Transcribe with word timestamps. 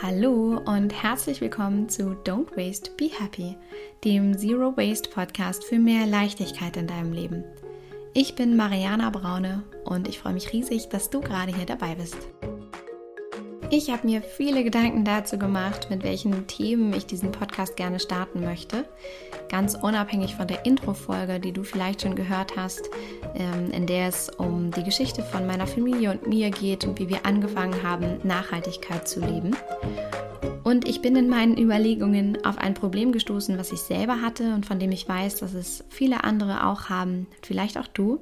Hallo 0.00 0.60
und 0.64 0.92
herzlich 1.02 1.40
willkommen 1.40 1.88
zu 1.88 2.14
Don't 2.22 2.56
Waste, 2.56 2.92
Be 2.96 3.10
Happy, 3.18 3.56
dem 4.04 4.38
Zero 4.38 4.76
Waste 4.76 5.10
Podcast 5.10 5.64
für 5.64 5.80
mehr 5.80 6.06
Leichtigkeit 6.06 6.76
in 6.76 6.86
deinem 6.86 7.12
Leben. 7.12 7.42
Ich 8.14 8.36
bin 8.36 8.56
Mariana 8.56 9.10
Braune 9.10 9.64
und 9.84 10.06
ich 10.06 10.20
freue 10.20 10.34
mich 10.34 10.52
riesig, 10.52 10.88
dass 10.88 11.10
du 11.10 11.20
gerade 11.20 11.52
hier 11.52 11.66
dabei 11.66 11.96
bist. 11.96 12.28
Ich 13.70 13.90
habe 13.90 14.06
mir 14.06 14.22
viele 14.22 14.64
Gedanken 14.64 15.04
dazu 15.04 15.38
gemacht, 15.38 15.88
mit 15.90 16.02
welchen 16.02 16.46
Themen 16.46 16.94
ich 16.94 17.04
diesen 17.04 17.32
Podcast 17.32 17.76
gerne 17.76 18.00
starten 18.00 18.40
möchte. 18.40 18.86
Ganz 19.50 19.74
unabhängig 19.74 20.34
von 20.34 20.48
der 20.48 20.64
Intro-Folge, 20.64 21.38
die 21.38 21.52
du 21.52 21.64
vielleicht 21.64 22.00
schon 22.00 22.14
gehört 22.14 22.56
hast, 22.56 22.88
ähm, 23.34 23.70
in 23.70 23.86
der 23.86 24.08
es 24.08 24.30
um 24.30 24.70
die 24.70 24.84
Geschichte 24.84 25.22
von 25.22 25.46
meiner 25.46 25.66
Familie 25.66 26.10
und 26.12 26.26
mir 26.26 26.50
geht 26.50 26.86
und 26.86 26.98
wie 26.98 27.10
wir 27.10 27.26
angefangen 27.26 27.82
haben, 27.82 28.26
Nachhaltigkeit 28.26 29.06
zu 29.06 29.20
leben. 29.20 29.54
Und 30.64 30.88
ich 30.88 31.02
bin 31.02 31.14
in 31.16 31.28
meinen 31.28 31.58
Überlegungen 31.58 32.44
auf 32.46 32.56
ein 32.56 32.72
Problem 32.72 33.12
gestoßen, 33.12 33.58
was 33.58 33.72
ich 33.72 33.80
selber 33.80 34.22
hatte 34.22 34.54
und 34.54 34.64
von 34.64 34.78
dem 34.78 34.92
ich 34.92 35.06
weiß, 35.06 35.36
dass 35.36 35.52
es 35.52 35.84
viele 35.90 36.24
andere 36.24 36.66
auch 36.66 36.88
haben, 36.88 37.26
vielleicht 37.42 37.76
auch 37.76 37.86
du. 37.86 38.20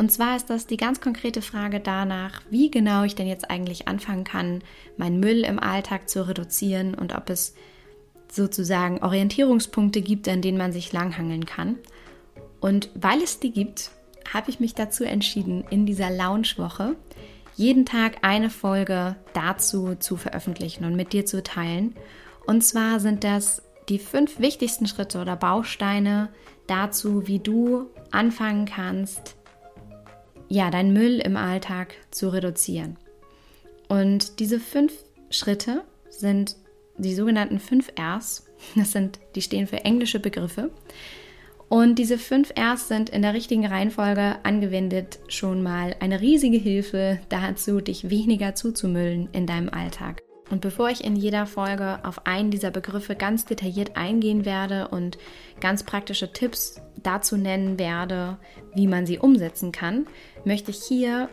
Und 0.00 0.10
zwar 0.10 0.34
ist 0.34 0.48
das 0.48 0.66
die 0.66 0.78
ganz 0.78 1.02
konkrete 1.02 1.42
Frage 1.42 1.78
danach, 1.78 2.40
wie 2.48 2.70
genau 2.70 3.04
ich 3.04 3.16
denn 3.16 3.26
jetzt 3.26 3.50
eigentlich 3.50 3.86
anfangen 3.86 4.24
kann, 4.24 4.62
meinen 4.96 5.20
Müll 5.20 5.44
im 5.44 5.58
Alltag 5.58 6.08
zu 6.08 6.26
reduzieren 6.26 6.94
und 6.94 7.14
ob 7.14 7.28
es 7.28 7.54
sozusagen 8.32 9.02
Orientierungspunkte 9.02 10.00
gibt, 10.00 10.26
an 10.26 10.40
denen 10.40 10.56
man 10.56 10.72
sich 10.72 10.94
langhangeln 10.94 11.44
kann. 11.44 11.76
Und 12.60 12.88
weil 12.94 13.20
es 13.20 13.40
die 13.40 13.52
gibt, 13.52 13.90
habe 14.32 14.48
ich 14.48 14.58
mich 14.58 14.74
dazu 14.74 15.04
entschieden, 15.04 15.64
in 15.68 15.84
dieser 15.84 16.08
Launchwoche 16.08 16.96
jeden 17.56 17.84
Tag 17.84 18.20
eine 18.22 18.48
Folge 18.48 19.16
dazu 19.34 19.96
zu 19.96 20.16
veröffentlichen 20.16 20.86
und 20.86 20.96
mit 20.96 21.12
dir 21.12 21.26
zu 21.26 21.42
teilen. 21.42 21.94
Und 22.46 22.64
zwar 22.64 23.00
sind 23.00 23.22
das 23.22 23.60
die 23.90 23.98
fünf 23.98 24.40
wichtigsten 24.40 24.86
Schritte 24.86 25.20
oder 25.20 25.36
Bausteine 25.36 26.30
dazu, 26.68 27.26
wie 27.26 27.38
du 27.38 27.90
anfangen 28.12 28.64
kannst, 28.64 29.36
ja, 30.50 30.70
deinen 30.70 30.92
Müll 30.92 31.20
im 31.20 31.36
Alltag 31.36 31.94
zu 32.10 32.28
reduzieren. 32.28 32.96
Und 33.88 34.40
diese 34.40 34.60
fünf 34.60 34.92
Schritte 35.30 35.84
sind 36.10 36.56
die 36.98 37.14
sogenannten 37.14 37.58
fünf 37.58 37.92
Rs. 37.98 38.46
Das 38.74 38.92
sind, 38.92 39.18
die 39.34 39.40
stehen 39.40 39.66
für 39.66 39.84
englische 39.86 40.20
Begriffe. 40.20 40.70
Und 41.70 41.98
diese 41.98 42.18
fünf 42.18 42.52
Rs 42.58 42.88
sind 42.88 43.08
in 43.08 43.22
der 43.22 43.32
richtigen 43.32 43.64
Reihenfolge 43.64 44.36
angewendet 44.42 45.20
schon 45.28 45.62
mal 45.62 45.96
eine 46.00 46.20
riesige 46.20 46.58
Hilfe 46.58 47.20
dazu, 47.28 47.80
dich 47.80 48.10
weniger 48.10 48.54
zuzumüllen 48.54 49.28
in 49.32 49.46
deinem 49.46 49.70
Alltag. 49.70 50.20
Und 50.50 50.60
bevor 50.60 50.90
ich 50.90 51.04
in 51.04 51.16
jeder 51.16 51.46
Folge 51.46 52.00
auf 52.02 52.26
einen 52.26 52.50
dieser 52.50 52.70
Begriffe 52.70 53.14
ganz 53.14 53.44
detailliert 53.44 53.96
eingehen 53.96 54.44
werde 54.44 54.88
und 54.88 55.16
ganz 55.60 55.84
praktische 55.84 56.32
Tipps 56.32 56.80
dazu 57.02 57.36
nennen 57.36 57.78
werde, 57.78 58.36
wie 58.74 58.88
man 58.88 59.06
sie 59.06 59.18
umsetzen 59.18 59.72
kann, 59.72 60.06
möchte 60.44 60.72
ich 60.72 60.82
hier 60.82 61.28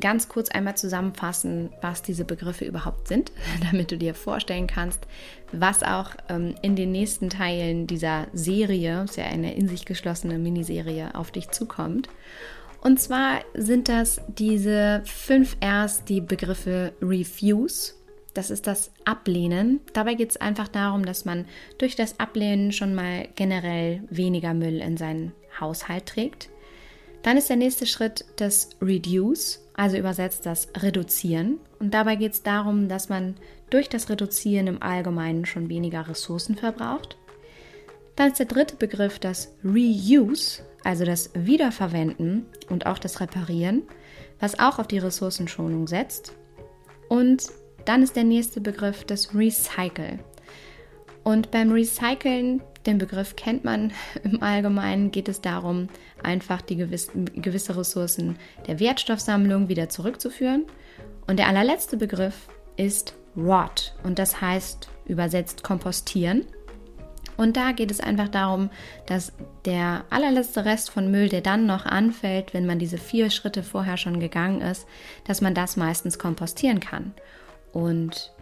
ganz 0.00 0.28
kurz 0.28 0.48
einmal 0.48 0.76
zusammenfassen, 0.76 1.70
was 1.82 2.02
diese 2.02 2.24
Begriffe 2.24 2.64
überhaupt 2.64 3.08
sind, 3.08 3.30
damit 3.70 3.90
du 3.90 3.98
dir 3.98 4.14
vorstellen 4.14 4.66
kannst, 4.66 5.06
was 5.52 5.82
auch 5.82 6.10
ähm, 6.28 6.54
in 6.62 6.76
den 6.76 6.92
nächsten 6.92 7.30
Teilen 7.30 7.86
dieser 7.86 8.26
Serie, 8.32 9.04
ist 9.04 9.16
ja 9.16 9.24
eine 9.24 9.54
in 9.54 9.68
sich 9.68 9.84
geschlossene 9.84 10.38
Miniserie, 10.38 11.14
auf 11.14 11.30
dich 11.30 11.50
zukommt. 11.50 12.08
Und 12.80 13.00
zwar 13.00 13.40
sind 13.54 13.88
das 13.88 14.20
diese 14.26 15.02
fünf 15.04 15.56
Rs, 15.62 16.04
die 16.04 16.20
Begriffe 16.20 16.94
Refuse, 17.00 17.94
das 18.34 18.50
ist 18.50 18.66
das 18.66 18.92
Ablehnen. 19.04 19.80
Dabei 19.92 20.14
geht 20.14 20.30
es 20.30 20.36
einfach 20.36 20.68
darum, 20.68 21.04
dass 21.04 21.24
man 21.24 21.46
durch 21.78 21.96
das 21.96 22.18
Ablehnen 22.18 22.72
schon 22.72 22.94
mal 22.94 23.28
generell 23.34 24.02
weniger 24.10 24.54
Müll 24.54 24.80
in 24.80 24.96
seinen 24.96 25.32
Haushalt 25.60 26.06
trägt. 26.06 26.48
Dann 27.22 27.36
ist 27.36 27.48
der 27.48 27.56
nächste 27.56 27.86
Schritt 27.86 28.24
das 28.36 28.70
Reduce, 28.80 29.60
also 29.74 29.96
übersetzt 29.96 30.46
das 30.46 30.68
Reduzieren. 30.76 31.60
Und 31.78 31.94
dabei 31.94 32.16
geht 32.16 32.32
es 32.32 32.42
darum, 32.42 32.88
dass 32.88 33.08
man 33.08 33.36
durch 33.70 33.88
das 33.88 34.08
Reduzieren 34.10 34.66
im 34.66 34.82
Allgemeinen 34.82 35.44
schon 35.44 35.68
weniger 35.68 36.08
Ressourcen 36.08 36.56
verbraucht. 36.56 37.16
Dann 38.16 38.30
ist 38.30 38.38
der 38.38 38.46
dritte 38.46 38.76
Begriff 38.76 39.18
das 39.18 39.54
Reuse, 39.64 40.62
also 40.84 41.04
das 41.04 41.30
Wiederverwenden 41.34 42.46
und 42.68 42.86
auch 42.86 42.98
das 42.98 43.20
Reparieren, 43.20 43.82
was 44.40 44.58
auch 44.58 44.78
auf 44.78 44.88
die 44.88 44.98
Ressourcenschonung 44.98 45.86
setzt. 45.86 46.34
Und 47.08 47.44
dann 47.84 48.02
ist 48.02 48.16
der 48.16 48.24
nächste 48.24 48.60
Begriff 48.60 49.04
das 49.04 49.34
Recycle. 49.34 50.18
Und 51.24 51.50
beim 51.50 51.70
Recyceln, 51.70 52.62
den 52.86 52.98
Begriff 52.98 53.36
kennt 53.36 53.64
man 53.64 53.92
im 54.24 54.42
Allgemeinen, 54.42 55.10
geht 55.10 55.28
es 55.28 55.40
darum, 55.40 55.88
einfach 56.22 56.62
die 56.62 56.76
gewiss, 56.76 57.10
gewisse 57.14 57.76
Ressourcen 57.76 58.36
der 58.66 58.80
Wertstoffsammlung 58.80 59.68
wieder 59.68 59.88
zurückzuführen. 59.88 60.64
Und 61.26 61.38
der 61.38 61.48
allerletzte 61.48 61.96
Begriff 61.96 62.48
ist 62.76 63.14
Rot 63.36 63.94
und 64.02 64.18
das 64.18 64.40
heißt 64.40 64.88
übersetzt 65.06 65.62
kompostieren. 65.62 66.44
Und 67.36 67.56
da 67.56 67.72
geht 67.72 67.90
es 67.90 68.00
einfach 68.00 68.28
darum, 68.28 68.70
dass 69.06 69.32
der 69.64 70.04
allerletzte 70.10 70.64
Rest 70.64 70.90
von 70.90 71.10
Müll, 71.10 71.28
der 71.28 71.40
dann 71.40 71.66
noch 71.66 71.86
anfällt, 71.86 72.52
wenn 72.52 72.66
man 72.66 72.78
diese 72.78 72.98
vier 72.98 73.30
Schritte 73.30 73.62
vorher 73.62 73.96
schon 73.96 74.20
gegangen 74.20 74.60
ist, 74.60 74.86
dass 75.24 75.40
man 75.40 75.54
das 75.54 75.76
meistens 75.76 76.18
kompostieren 76.18 76.80
kann. 76.80 77.14
Und 77.72 78.32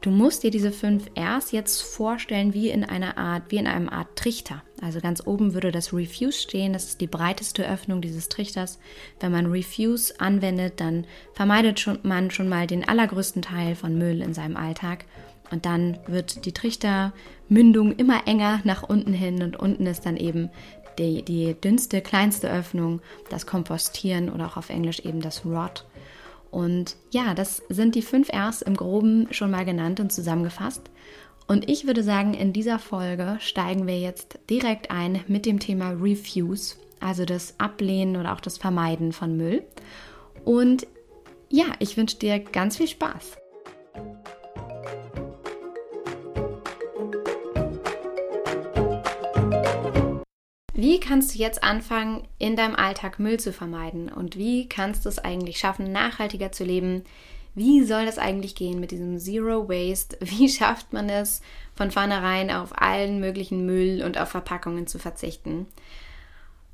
du 0.00 0.10
musst 0.10 0.42
dir 0.42 0.50
diese 0.50 0.72
fünf 0.72 1.10
Rs 1.18 1.52
jetzt 1.52 1.82
vorstellen 1.82 2.54
wie 2.54 2.70
in 2.70 2.84
einer 2.84 3.18
Art, 3.18 3.44
wie 3.48 3.56
in 3.56 3.66
einem 3.66 3.88
Art 3.88 4.16
Trichter. 4.16 4.62
Also 4.80 5.00
ganz 5.00 5.26
oben 5.26 5.54
würde 5.54 5.72
das 5.72 5.92
Refuse 5.92 6.38
stehen. 6.38 6.72
Das 6.72 6.84
ist 6.84 7.00
die 7.00 7.06
breiteste 7.06 7.68
Öffnung 7.68 8.00
dieses 8.00 8.28
Trichters. 8.28 8.78
Wenn 9.20 9.32
man 9.32 9.46
Refuse 9.46 10.14
anwendet, 10.18 10.80
dann 10.80 11.06
vermeidet 11.34 11.80
schon, 11.80 11.98
man 12.02 12.30
schon 12.30 12.48
mal 12.48 12.66
den 12.66 12.88
allergrößten 12.88 13.42
Teil 13.42 13.74
von 13.74 13.98
Müll 13.98 14.22
in 14.22 14.34
seinem 14.34 14.56
Alltag. 14.56 15.04
Und 15.50 15.64
dann 15.64 15.98
wird 16.06 16.44
die 16.44 16.52
Trichtermündung 16.52 17.92
immer 17.96 18.26
enger 18.26 18.60
nach 18.64 18.82
unten 18.82 19.12
hin 19.12 19.42
und 19.42 19.56
unten 19.56 19.86
ist 19.86 20.04
dann 20.06 20.16
eben 20.16 20.50
die, 20.98 21.22
die 21.22 21.54
dünnste, 21.54 22.00
kleinste 22.00 22.50
Öffnung, 22.50 23.00
das 23.28 23.46
Kompostieren 23.46 24.30
oder 24.30 24.46
auch 24.46 24.56
auf 24.56 24.70
Englisch 24.70 25.00
eben 25.00 25.20
das 25.20 25.44
Rot. 25.44 25.84
Und 26.50 26.96
ja, 27.10 27.34
das 27.34 27.62
sind 27.68 27.94
die 27.94 28.02
fünf 28.02 28.30
Rs 28.32 28.62
im 28.62 28.76
groben 28.76 29.28
schon 29.30 29.50
mal 29.50 29.64
genannt 29.64 30.00
und 30.00 30.12
zusammengefasst. 30.12 30.82
Und 31.46 31.70
ich 31.70 31.86
würde 31.86 32.02
sagen, 32.02 32.34
in 32.34 32.52
dieser 32.52 32.78
Folge 32.78 33.36
steigen 33.40 33.86
wir 33.86 33.98
jetzt 33.98 34.38
direkt 34.50 34.90
ein 34.90 35.22
mit 35.28 35.46
dem 35.46 35.60
Thema 35.60 35.90
Refuse, 35.90 36.76
also 37.00 37.24
das 37.24 37.54
Ablehnen 37.58 38.16
oder 38.16 38.32
auch 38.32 38.40
das 38.40 38.58
Vermeiden 38.58 39.12
von 39.12 39.36
Müll. 39.36 39.62
Und 40.44 40.86
ja, 41.48 41.66
ich 41.78 41.96
wünsche 41.96 42.16
dir 42.16 42.40
ganz 42.40 42.76
viel 42.76 42.88
Spaß. 42.88 43.36
Wie 50.78 51.00
kannst 51.00 51.34
du 51.34 51.38
jetzt 51.38 51.64
anfangen, 51.64 52.28
in 52.38 52.54
deinem 52.54 52.74
Alltag 52.74 53.18
Müll 53.18 53.40
zu 53.40 53.50
vermeiden? 53.50 54.10
Und 54.10 54.36
wie 54.36 54.68
kannst 54.68 55.06
du 55.06 55.08
es 55.08 55.18
eigentlich 55.18 55.56
schaffen, 55.56 55.90
nachhaltiger 55.90 56.52
zu 56.52 56.64
leben? 56.64 57.02
Wie 57.54 57.82
soll 57.82 58.04
das 58.04 58.18
eigentlich 58.18 58.54
gehen 58.54 58.78
mit 58.78 58.90
diesem 58.90 59.18
Zero 59.18 59.70
Waste? 59.70 60.18
Wie 60.20 60.50
schafft 60.50 60.92
man 60.92 61.08
es, 61.08 61.40
von 61.74 61.90
vornherein 61.90 62.50
auf 62.50 62.78
allen 62.78 63.20
möglichen 63.20 63.64
Müll 63.64 64.02
und 64.04 64.18
auf 64.18 64.28
Verpackungen 64.28 64.86
zu 64.86 64.98
verzichten? 64.98 65.66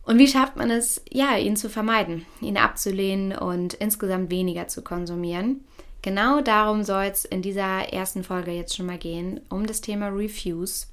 Und 0.05 0.19
wie 0.19 0.27
schafft 0.27 0.57
man 0.57 0.73
es, 0.73 1.01
ja, 1.09 1.37
ihn 1.37 1.55
zu 1.55 1.71
vermeiden, 1.71 2.27
ihn 2.41 2.57
abzulehnen 2.57 3.39
und 3.39 3.75
insgesamt 3.75 4.33
weniger 4.33 4.67
zu 4.67 4.83
konsumieren? 4.83 5.61
Genau 6.03 6.41
darum 6.41 6.83
soll 6.83 7.05
es 7.05 7.25
in 7.25 7.41
dieser 7.41 7.93
ersten 7.93 8.25
Folge 8.25 8.51
jetzt 8.51 8.75
schon 8.75 8.87
mal 8.87 8.99
gehen, 8.99 9.41
um 9.49 9.65
das 9.65 9.81
Thema 9.81 10.09
Refuse. 10.09 10.87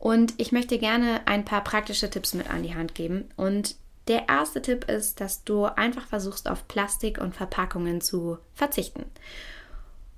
Und 0.00 0.32
ich 0.38 0.50
möchte 0.50 0.78
gerne 0.78 1.20
ein 1.26 1.44
paar 1.44 1.62
praktische 1.62 2.08
Tipps 2.08 2.32
mit 2.32 2.48
an 2.48 2.62
die 2.62 2.74
Hand 2.74 2.94
geben. 2.94 3.28
Und 3.36 3.76
der 4.08 4.28
erste 4.30 4.62
Tipp 4.62 4.90
ist, 4.90 5.20
dass 5.20 5.44
du 5.44 5.66
einfach 5.66 6.06
versuchst, 6.06 6.48
auf 6.48 6.66
Plastik 6.66 7.18
und 7.18 7.36
Verpackungen 7.36 8.00
zu 8.00 8.38
verzichten. 8.54 9.04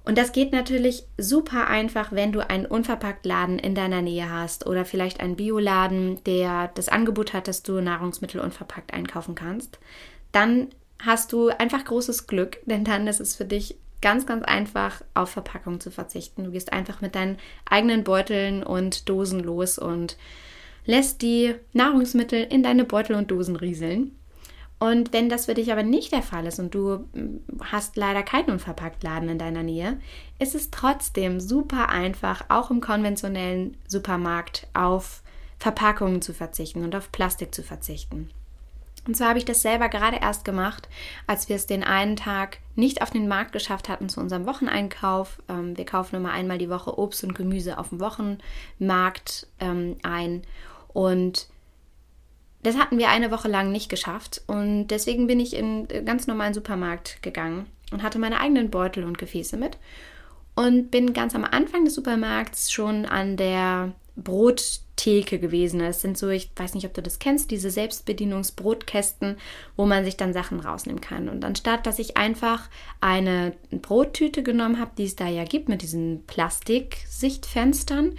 Und 0.04 0.18
das 0.18 0.30
geht 0.30 0.52
natürlich 0.52 1.04
super 1.18 1.66
einfach, 1.66 2.12
wenn 2.12 2.30
du 2.30 2.48
einen 2.48 2.64
Unverpacktladen 2.64 3.58
in 3.58 3.74
deiner 3.74 4.02
Nähe 4.02 4.30
hast 4.30 4.66
oder 4.66 4.84
vielleicht 4.84 5.20
einen 5.20 5.36
Bioladen, 5.36 6.22
der 6.24 6.70
das 6.74 6.88
Angebot 6.88 7.32
hat, 7.32 7.48
dass 7.48 7.64
du 7.64 7.80
Nahrungsmittel 7.80 8.40
unverpackt 8.40 8.94
einkaufen 8.94 9.34
kannst. 9.34 9.80
Dann 10.30 10.68
hast 11.00 11.32
du 11.32 11.48
einfach 11.48 11.84
großes 11.84 12.28
Glück, 12.28 12.60
denn 12.66 12.84
dann 12.84 13.08
ist 13.08 13.20
es 13.20 13.34
für 13.34 13.44
dich 13.44 13.76
ganz, 14.02 14.26
ganz 14.26 14.44
einfach 14.44 15.02
auf 15.14 15.30
Verpackung 15.30 15.80
zu 15.80 15.90
verzichten. 15.90 16.44
Du 16.44 16.50
gehst 16.50 16.72
einfach 16.72 17.00
mit 17.00 17.14
deinen 17.14 17.38
eigenen 17.64 18.04
Beuteln 18.04 18.62
und 18.62 19.08
Dosen 19.08 19.40
los 19.40 19.78
und 19.78 20.18
lässt 20.84 21.22
die 21.22 21.54
Nahrungsmittel 21.72 22.42
in 22.42 22.62
deine 22.62 22.84
Beutel 22.84 23.16
und 23.16 23.30
Dosen 23.30 23.56
rieseln. 23.56 24.18
Und 24.78 25.12
wenn 25.12 25.28
das 25.28 25.46
für 25.46 25.54
dich 25.54 25.70
aber 25.70 25.84
nicht 25.84 26.12
der 26.12 26.22
Fall 26.22 26.44
ist 26.44 26.58
und 26.58 26.74
du 26.74 27.04
hm, 27.12 27.44
hast 27.62 27.96
leider 27.96 28.24
keinen 28.24 28.50
Unverpacktladen 28.50 29.28
in 29.28 29.38
deiner 29.38 29.62
Nähe, 29.62 30.00
ist 30.40 30.56
es 30.56 30.72
trotzdem 30.72 31.38
super 31.38 31.88
einfach, 31.88 32.46
auch 32.48 32.70
im 32.72 32.80
konventionellen 32.80 33.76
Supermarkt 33.86 34.66
auf 34.74 35.22
Verpackungen 35.60 36.20
zu 36.20 36.34
verzichten 36.34 36.82
und 36.82 36.96
auf 36.96 37.12
Plastik 37.12 37.54
zu 37.54 37.62
verzichten. 37.62 38.30
Und 39.06 39.16
zwar 39.16 39.30
habe 39.30 39.38
ich 39.38 39.44
das 39.44 39.62
selber 39.62 39.88
gerade 39.88 40.18
erst 40.20 40.44
gemacht, 40.44 40.88
als 41.26 41.48
wir 41.48 41.56
es 41.56 41.66
den 41.66 41.82
einen 41.82 42.16
Tag 42.16 42.58
nicht 42.76 43.02
auf 43.02 43.10
den 43.10 43.26
Markt 43.26 43.52
geschafft 43.52 43.88
hatten 43.88 44.08
zu 44.08 44.20
unserem 44.20 44.46
Wocheneinkauf. 44.46 45.42
Ähm, 45.48 45.76
wir 45.76 45.84
kaufen 45.84 46.16
immer 46.16 46.30
einmal 46.30 46.58
die 46.58 46.70
Woche 46.70 46.98
Obst 46.98 47.24
und 47.24 47.34
Gemüse 47.34 47.78
auf 47.78 47.88
dem 47.88 48.00
Wochenmarkt 48.00 49.48
ähm, 49.58 49.96
ein. 50.02 50.42
Und 50.92 51.48
das 52.62 52.78
hatten 52.78 52.98
wir 52.98 53.08
eine 53.08 53.30
Woche 53.30 53.48
lang 53.48 53.72
nicht 53.72 53.88
geschafft 53.88 54.42
und 54.46 54.86
deswegen 54.86 55.26
bin 55.26 55.40
ich 55.40 55.54
in 55.54 55.88
einen 55.90 56.06
ganz 56.06 56.28
normalen 56.28 56.54
Supermarkt 56.54 57.20
gegangen 57.22 57.66
und 57.90 58.04
hatte 58.04 58.20
meine 58.20 58.38
eigenen 58.38 58.70
Beutel 58.70 59.02
und 59.04 59.18
Gefäße 59.18 59.56
mit 59.56 59.78
und 60.54 60.90
bin 60.90 61.12
ganz 61.12 61.34
am 61.34 61.44
Anfang 61.44 61.84
des 61.84 61.94
Supermarkts 61.94 62.70
schon 62.70 63.04
an 63.04 63.36
der 63.36 63.92
Brottheke 65.02 65.38
gewesen. 65.38 65.80
Das 65.80 66.00
sind 66.00 66.16
so, 66.16 66.28
ich 66.28 66.50
weiß 66.56 66.74
nicht, 66.74 66.86
ob 66.86 66.94
du 66.94 67.02
das 67.02 67.18
kennst, 67.18 67.50
diese 67.50 67.70
Selbstbedienungsbrotkästen, 67.70 69.36
wo 69.76 69.86
man 69.86 70.04
sich 70.04 70.16
dann 70.16 70.32
Sachen 70.32 70.60
rausnehmen 70.60 71.00
kann. 71.00 71.28
Und 71.28 71.44
anstatt, 71.44 71.86
dass 71.86 71.98
ich 71.98 72.16
einfach 72.16 72.68
eine 73.00 73.54
Brottüte 73.70 74.42
genommen 74.42 74.78
habe, 74.78 74.92
die 74.96 75.04
es 75.04 75.16
da 75.16 75.26
ja 75.26 75.44
gibt, 75.44 75.68
mit 75.68 75.82
diesen 75.82 76.24
Plastiksichtfenstern, 76.26 78.14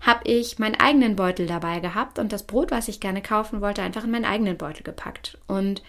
habe 0.00 0.20
ich 0.24 0.58
meinen 0.58 0.80
eigenen 0.80 1.16
Beutel 1.16 1.46
dabei 1.46 1.80
gehabt 1.80 2.18
und 2.18 2.32
das 2.32 2.44
Brot, 2.44 2.70
was 2.70 2.88
ich 2.88 3.00
gerne 3.00 3.22
kaufen 3.22 3.60
wollte, 3.60 3.82
einfach 3.82 4.04
in 4.04 4.10
meinen 4.10 4.24
eigenen 4.24 4.56
Beutel 4.56 4.82
gepackt. 4.82 5.38
Und 5.46 5.82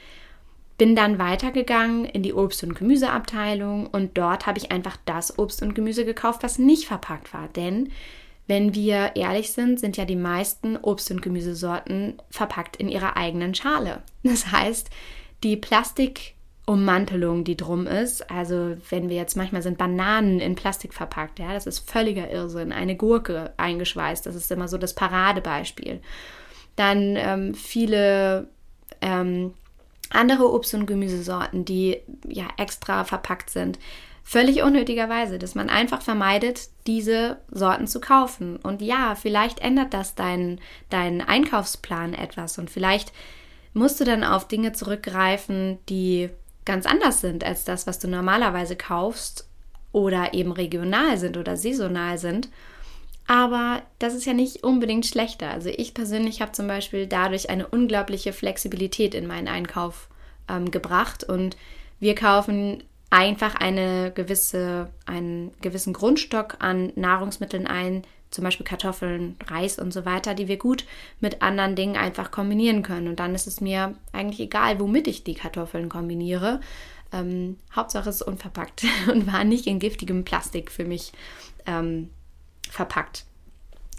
bin 0.78 0.96
dann 0.96 1.20
weitergegangen 1.20 2.06
in 2.06 2.24
die 2.24 2.34
Obst- 2.34 2.64
und 2.64 2.76
Gemüseabteilung 2.76 3.88
und 3.88 4.18
dort 4.18 4.48
habe 4.48 4.58
ich 4.58 4.72
einfach 4.72 4.98
das 5.06 5.38
Obst 5.38 5.62
und 5.62 5.76
Gemüse 5.76 6.04
gekauft, 6.04 6.42
was 6.42 6.58
nicht 6.58 6.88
verpackt 6.88 7.34
war. 7.34 7.48
Denn 7.48 7.92
wenn 8.54 8.76
wir 8.76 9.16
ehrlich 9.16 9.52
sind, 9.52 9.80
sind 9.80 9.98
ja 9.98 10.06
die 10.06 10.16
meisten 10.16 10.78
Obst- 10.78 11.10
und 11.10 11.24
Gemüsesorten 11.24 12.22
verpackt 12.30 12.76
in 12.76 12.88
ihrer 12.88 13.18
eigenen 13.18 13.56
Schale. 13.56 14.04
Das 14.22 14.52
heißt, 14.52 14.92
die 15.42 15.58
Plastik 15.58 16.36
Ummantelung, 16.68 17.44
die 17.44 17.58
drum 17.58 17.88
ist. 17.88 18.30
Also 18.30 18.78
wenn 18.92 19.10
wir 19.10 19.16
jetzt 19.16 19.36
manchmal 19.36 19.64
sind 19.64 19.80
Bananen 19.80 20.40
in 20.40 20.54
Plastik 20.54 20.94
verpackt, 20.94 21.40
ja, 21.40 21.52
das 21.52 21.66
ist 21.66 21.90
völliger 21.90 22.30
Irrsinn. 22.30 22.72
Eine 22.72 22.96
Gurke 22.96 23.54
eingeschweißt, 23.58 24.24
das 24.28 24.36
ist 24.36 24.52
immer 24.52 24.68
so 24.68 24.78
das 24.78 24.94
Paradebeispiel. 24.94 26.00
Dann 26.76 27.16
ähm, 27.16 27.56
viele 27.56 28.50
ähm, 29.02 29.56
andere 30.12 30.54
Obst- 30.54 30.76
und 30.76 30.86
Gemüsesorten, 30.86 31.66
die 31.66 31.98
ja 32.28 32.46
extra 32.58 33.04
verpackt 33.04 33.50
sind. 33.50 33.80
Völlig 34.24 34.64
unnötigerweise, 34.64 35.38
dass 35.38 35.54
man 35.54 35.70
einfach 35.70 36.02
vermeidet, 36.02 36.70
diese 36.88 37.38
Sorten 37.52 37.88
zu 37.88 38.00
kaufen. 38.00 38.56
Und 38.56 38.82
ja, 38.82 39.16
vielleicht 39.16 39.60
ändert 39.60 39.94
das 39.94 40.16
deinen, 40.16 40.62
deinen 40.90 41.22
Einkaufsplan 41.22 42.14
etwas 42.14 42.58
und 42.58 42.70
vielleicht 42.70 43.12
musst 43.74 44.00
du 44.00 44.06
dann 44.06 44.24
auf 44.24 44.48
Dinge 44.48 44.72
zurückgreifen, 44.72 45.78
die 45.90 46.30
ganz 46.64 46.86
anders 46.86 47.22
sind 47.22 47.44
als 47.44 47.66
das, 47.66 47.86
was 47.86 48.00
du 48.00 48.08
normalerweise 48.08 48.76
kaufst 48.76 49.48
oder 49.92 50.34
eben 50.34 50.52
regional 50.52 51.18
sind 51.18 51.38
oder 51.38 51.58
saisonal 51.58 52.18
sind. 52.18 52.50
Aber 53.28 53.82
das 54.00 54.14
ist 54.14 54.26
ja 54.26 54.34
nicht 54.34 54.64
unbedingt 54.64 55.06
schlechter. 55.06 55.50
Also 55.50 55.70
ich 55.70 55.94
persönlich 55.94 56.42
habe 56.42 56.52
zum 56.52 56.68
Beispiel 56.68 57.08
dadurch 57.08 57.50
eine 57.50 57.68
unglaubliche 57.68 58.34
Flexibilität 58.34 59.16
in 59.16 59.28
meinen 59.28 59.48
Einkauf 59.48 60.10
ähm, 60.50 60.72
gebracht 60.72 61.24
und 61.24 61.58
wir 62.00 62.16
kaufen 62.16 62.84
einfach 63.14 63.54
eine 63.54 64.12
gewisse, 64.12 64.90
einen 65.06 65.52
gewissen 65.62 65.94
Grundstock 65.94 66.58
an 66.60 66.92
Nahrungsmitteln 66.96 67.68
ein, 67.68 68.02
zum 68.32 68.44
Beispiel 68.44 68.66
Kartoffeln, 68.66 69.36
Reis 69.46 69.78
und 69.78 69.94
so 69.94 70.04
weiter, 70.04 70.34
die 70.34 70.48
wir 70.48 70.58
gut 70.58 70.86
mit 71.20 71.44
anderen 71.44 71.76
Dingen 71.76 71.96
einfach 71.96 72.32
kombinieren 72.32 72.82
können. 72.82 73.08
Und 73.08 73.20
dann 73.20 73.36
ist 73.36 73.46
es 73.46 73.62
mir 73.62 73.94
eigentlich 74.12 74.40
egal, 74.40 74.80
womit 74.80 75.08
ich 75.08 75.24
die 75.24 75.36
Kartoffeln 75.36 75.90
kombiniere. 75.90 76.60
Ähm, 77.12 77.58
Hauptsache 77.76 78.10
es 78.10 78.16
ist 78.16 78.22
unverpackt 78.24 78.84
und 79.12 79.32
war 79.32 79.44
nicht 79.44 79.68
in 79.68 79.78
giftigem 79.78 80.26
Plastik 80.26 80.72
für 80.72 80.84
mich 80.84 81.12
ähm, 81.68 82.10
verpackt. 82.68 83.26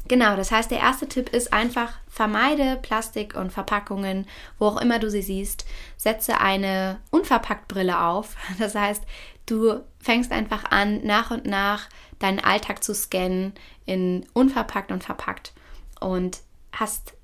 Genau, 0.06 0.36
das 0.36 0.50
heißt, 0.50 0.70
der 0.70 0.80
erste 0.80 1.08
Tipp 1.08 1.30
ist 1.30 1.52
einfach, 1.52 1.94
vermeide 2.08 2.76
Plastik 2.76 3.34
und 3.34 3.52
Verpackungen, 3.52 4.26
wo 4.58 4.66
auch 4.66 4.80
immer 4.80 4.98
du 4.98 5.10
sie 5.10 5.22
siehst. 5.22 5.64
Setze 5.96 6.40
eine 6.40 7.00
Unverpackt-Brille 7.10 7.98
auf. 8.00 8.36
Das 8.58 8.74
heißt, 8.74 9.02
du 9.46 9.80
fängst 10.00 10.30
einfach 10.30 10.64
an, 10.70 11.04
nach 11.04 11.30
und 11.30 11.46
nach 11.46 11.88
deinen 12.18 12.40
Alltag 12.40 12.84
zu 12.84 12.94
scannen 12.94 13.54
in 13.86 14.26
unverpackt 14.34 14.92
und 14.92 15.02
verpackt 15.02 15.52
und 16.00 16.40
hast 16.72 17.14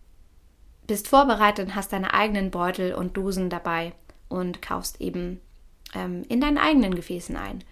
bist 0.87 1.07
vorbereitet 1.07 1.69
und 1.69 1.75
hast 1.77 1.93
deine 1.93 2.15
eigenen 2.15 2.51
Beutel 2.51 2.95
und 2.95 3.17
Dosen 3.17 3.49
dabei 3.49 3.93
und 4.29 4.61
kaufst 4.61 5.01
eben 5.01 5.41
ähm, 5.95 6.25
in 6.29 6.41
deinen 6.41 6.59
eigenen 6.59 6.95
Gefäßen 6.95 7.37
ein. 7.37 7.63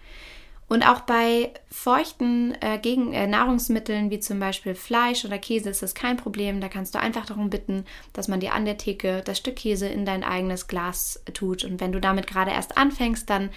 Und 0.69 0.83
auch 0.83 1.01
bei 1.01 1.51
feuchten 1.71 2.55
äh, 2.61 2.77
Gegen 2.77 3.11
äh, 3.11 3.25
Nahrungsmitteln 3.25 4.11
wie 4.11 4.19
zum 4.19 4.39
Beispiel 4.39 4.75
Fleisch 4.75 5.25
oder 5.25 5.39
Käse 5.39 5.71
ist 5.71 5.81
das 5.81 5.95
kein 5.95 6.15
Problem. 6.15 6.61
Da 6.61 6.69
kannst 6.69 6.93
du 6.93 6.99
einfach 6.99 7.25
darum 7.25 7.49
bitten, 7.49 7.85
dass 8.13 8.27
man 8.27 8.39
dir 8.39 8.53
an 8.53 8.65
der 8.65 8.77
Theke 8.77 9.23
das 9.25 9.39
Stück 9.39 9.55
Käse 9.55 9.87
in 9.87 10.05
dein 10.05 10.23
eigenes 10.23 10.67
Glas 10.67 11.23
tut. 11.33 11.63
Und 11.63 11.81
wenn 11.81 11.91
du 11.91 11.99
damit 11.99 12.27
gerade 12.27 12.51
erst 12.51 12.77
anfängst, 12.77 13.27
dann 13.31 13.49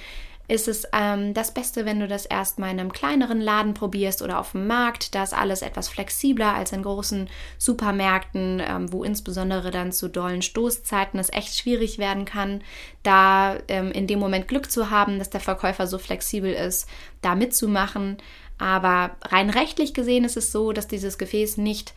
ist 0.49 0.69
es 0.69 0.87
ähm, 0.93 1.35
das 1.35 1.55
Beste, 1.55 1.85
wenn 1.85 2.01
du 2.01 2.09
das 2.09 2.27
erstmal 2.27 2.71
in 2.71 2.81
einem 2.81 2.93
kleineren 2.93 3.41
Laden 3.41 3.75
probierst 3.75 4.23
oder 4.23 4.39
auf 4.39 4.53
dem 4.53 4.67
Markt. 4.67 5.15
Da 5.15 5.23
ist 5.23 5.35
alles 5.35 5.63
etwas 5.63 5.89
flexibler 5.89 6.55
als 6.55 6.73
in 6.73 6.83
großen 6.83 7.31
Supermärkten, 7.59 8.61
ähm, 8.65 8.93
wo 8.93 9.05
insbesondere 9.05 9.71
dann 9.71 9.93
zu 9.93 10.09
dollen 10.09 10.43
Stoßzeiten 10.43 11.19
es 11.19 11.33
echt 11.33 11.57
schwierig 11.57 11.99
werden 11.99 12.25
kann, 12.25 12.63
da 13.03 13.57
ähm, 13.69 13.93
in 13.93 14.07
dem 14.07 14.19
Moment 14.19 14.49
Glück 14.49 14.71
zu 14.71 14.91
haben, 14.91 15.19
dass 15.19 15.31
der 15.31 15.41
Verkäufer 15.41 15.87
so 15.87 15.99
flexibel 15.99 16.53
ist, 16.53 16.89
da 17.23 17.35
mitzumachen. 17.35 18.19
Aber 18.59 19.17
rein 19.23 19.51
rechtlich 19.51 19.95
gesehen 19.95 20.25
ist 20.25 20.37
es 20.37 20.53
so, 20.53 20.73
dass 20.73 20.87
dieses 20.87 21.19
Gefäß 21.19 21.57
nicht 21.57 21.95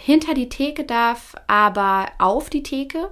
hinter 0.00 0.34
die 0.34 0.48
Theke 0.48 0.84
darf, 0.84 1.34
aber 1.46 2.08
auf 2.18 2.50
die 2.50 2.62
Theke. 2.62 3.10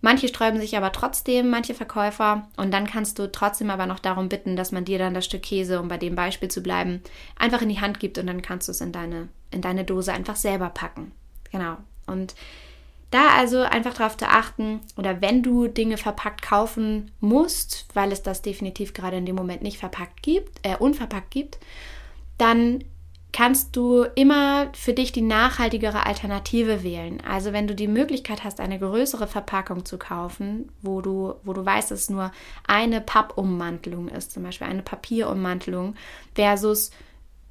Manche 0.00 0.28
sträuben 0.28 0.60
sich 0.60 0.76
aber 0.76 0.92
trotzdem, 0.92 1.50
manche 1.50 1.74
Verkäufer. 1.74 2.48
Und 2.56 2.72
dann 2.72 2.86
kannst 2.86 3.18
du 3.18 3.30
trotzdem 3.30 3.70
aber 3.70 3.86
noch 3.86 3.98
darum 3.98 4.28
bitten, 4.28 4.56
dass 4.56 4.72
man 4.72 4.84
dir 4.84 4.98
dann 4.98 5.14
das 5.14 5.26
Stück 5.26 5.42
Käse, 5.42 5.80
um 5.80 5.88
bei 5.88 5.98
dem 5.98 6.14
Beispiel 6.14 6.50
zu 6.50 6.62
bleiben, 6.62 7.02
einfach 7.38 7.62
in 7.62 7.68
die 7.68 7.80
Hand 7.80 8.00
gibt 8.00 8.18
und 8.18 8.26
dann 8.26 8.42
kannst 8.42 8.68
du 8.68 8.72
es 8.72 8.80
in 8.80 8.92
deine, 8.92 9.28
in 9.50 9.60
deine 9.60 9.84
Dose 9.84 10.12
einfach 10.12 10.36
selber 10.36 10.70
packen. 10.70 11.12
Genau. 11.52 11.76
Und 12.06 12.34
da 13.10 13.30
also 13.36 13.62
einfach 13.62 13.94
darauf 13.94 14.16
zu 14.16 14.28
achten, 14.28 14.80
oder 14.96 15.20
wenn 15.20 15.42
du 15.42 15.66
Dinge 15.66 15.96
verpackt 15.96 16.42
kaufen 16.42 17.10
musst, 17.20 17.86
weil 17.92 18.12
es 18.12 18.22
das 18.22 18.40
definitiv 18.40 18.94
gerade 18.94 19.16
in 19.16 19.26
dem 19.26 19.34
Moment 19.34 19.62
nicht 19.62 19.78
verpackt 19.78 20.22
gibt, 20.22 20.64
äh, 20.64 20.76
unverpackt 20.76 21.30
gibt, 21.30 21.58
dann 22.38 22.84
kannst 23.32 23.76
du 23.76 24.04
immer 24.14 24.70
für 24.72 24.92
dich 24.92 25.12
die 25.12 25.22
nachhaltigere 25.22 26.06
Alternative 26.06 26.82
wählen. 26.82 27.22
Also 27.26 27.52
wenn 27.52 27.66
du 27.66 27.74
die 27.74 27.88
Möglichkeit 27.88 28.44
hast, 28.44 28.60
eine 28.60 28.78
größere 28.78 29.26
Verpackung 29.26 29.84
zu 29.84 29.98
kaufen, 29.98 30.70
wo 30.82 31.00
du, 31.00 31.34
wo 31.44 31.52
du 31.52 31.64
weißt, 31.64 31.90
dass 31.90 32.00
es 32.00 32.10
nur 32.10 32.32
eine 32.66 33.00
Pappummantelung 33.00 34.08
ist, 34.08 34.32
zum 34.32 34.42
Beispiel 34.42 34.66
eine 34.66 34.82
Papierummantelung, 34.82 35.94
versus, 36.34 36.90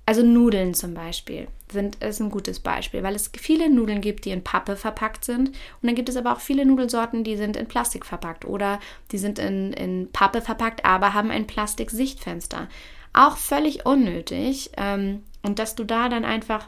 also 0.06 0.24
Nudeln 0.24 0.74
zum 0.74 0.94
Beispiel, 0.94 1.48
sind, 1.72 2.04
ist 2.04 2.20
ein 2.20 2.32
gutes 2.32 2.60
Beispiel, 2.60 3.04
weil 3.04 3.16
es 3.16 3.32
viele 3.38 3.70
Nudeln 3.70 4.02
gibt, 4.02 4.26
die 4.26 4.32
in 4.32 4.44
Pappe 4.44 4.76
verpackt 4.76 5.24
sind. 5.24 5.50
Und 5.50 5.56
dann 5.84 5.96
gibt 5.96 6.10
es 6.10 6.18
aber 6.18 6.34
auch 6.34 6.40
viele 6.42 6.66
Nudelsorten, 6.66 7.24
die 7.24 7.38
sind 7.38 7.56
in 7.56 7.68
Plastik 7.68 8.06
verpackt 8.06 8.44
oder 8.44 8.80
die 9.12 9.18
sind 9.18 9.40
in, 9.40 9.72
in 9.74 10.12
Pappe 10.12 10.42
verpackt, 10.42 10.84
aber 10.84 11.14
haben 11.14 11.32
ein 11.32 11.48
Plastiksichtfenster. 11.48 12.68
Auch 13.14 13.38
völlig 13.38 13.86
unnötig. 13.86 14.72
Ähm, 14.78 15.24
und 15.42 15.60
dass 15.60 15.76
du 15.76 15.84
da 15.84 16.10
dann 16.10 16.26
einfach 16.26 16.68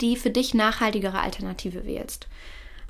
die 0.00 0.16
für 0.16 0.30
dich 0.30 0.54
nachhaltigere 0.54 1.20
Alternative 1.20 1.84
wählst. 1.84 2.28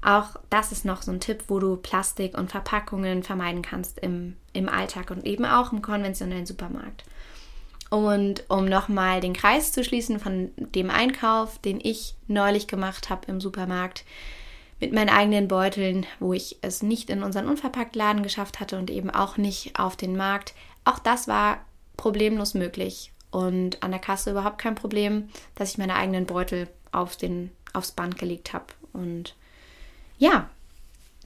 Auch 0.02 0.36
das 0.50 0.72
ist 0.72 0.84
noch 0.84 1.02
so 1.02 1.12
ein 1.12 1.20
Tipp, 1.20 1.44
wo 1.48 1.60
du 1.60 1.76
Plastik 1.76 2.36
und 2.36 2.50
Verpackungen 2.50 3.22
vermeiden 3.22 3.62
kannst 3.62 4.00
im, 4.00 4.36
im 4.52 4.68
Alltag 4.68 5.10
und 5.10 5.24
eben 5.24 5.44
auch 5.44 5.72
im 5.72 5.80
konventionellen 5.80 6.46
Supermarkt. 6.46 7.04
Und 7.88 8.44
um 8.48 8.64
nochmal 8.64 9.20
den 9.20 9.34
Kreis 9.34 9.70
zu 9.70 9.84
schließen 9.84 10.18
von 10.18 10.50
dem 10.56 10.90
Einkauf, 10.90 11.58
den 11.58 11.78
ich 11.80 12.14
neulich 12.26 12.66
gemacht 12.66 13.10
habe 13.10 13.30
im 13.30 13.40
Supermarkt, 13.40 14.04
mit 14.80 14.92
meinen 14.92 15.10
eigenen 15.10 15.46
Beuteln, 15.46 16.06
wo 16.18 16.32
ich 16.32 16.58
es 16.62 16.82
nicht 16.82 17.08
in 17.08 17.22
unseren 17.22 17.46
Unverpacktladen 17.46 18.24
geschafft 18.24 18.58
hatte 18.58 18.78
und 18.78 18.90
eben 18.90 19.10
auch 19.10 19.36
nicht 19.36 19.78
auf 19.78 19.94
den 19.94 20.16
Markt. 20.16 20.54
Auch 20.84 20.98
das 20.98 21.28
war 21.28 21.64
problemlos 21.96 22.54
möglich 22.54 23.11
und 23.32 23.82
an 23.82 23.90
der 23.90 24.00
Kasse 24.00 24.30
überhaupt 24.30 24.58
kein 24.58 24.76
Problem, 24.76 25.28
dass 25.56 25.72
ich 25.72 25.78
meine 25.78 25.96
eigenen 25.96 26.26
Beutel 26.26 26.68
auf 26.92 27.16
den, 27.16 27.50
aufs 27.72 27.90
Band 27.90 28.18
gelegt 28.18 28.52
habe. 28.52 28.66
Und 28.92 29.34
ja, 30.18 30.48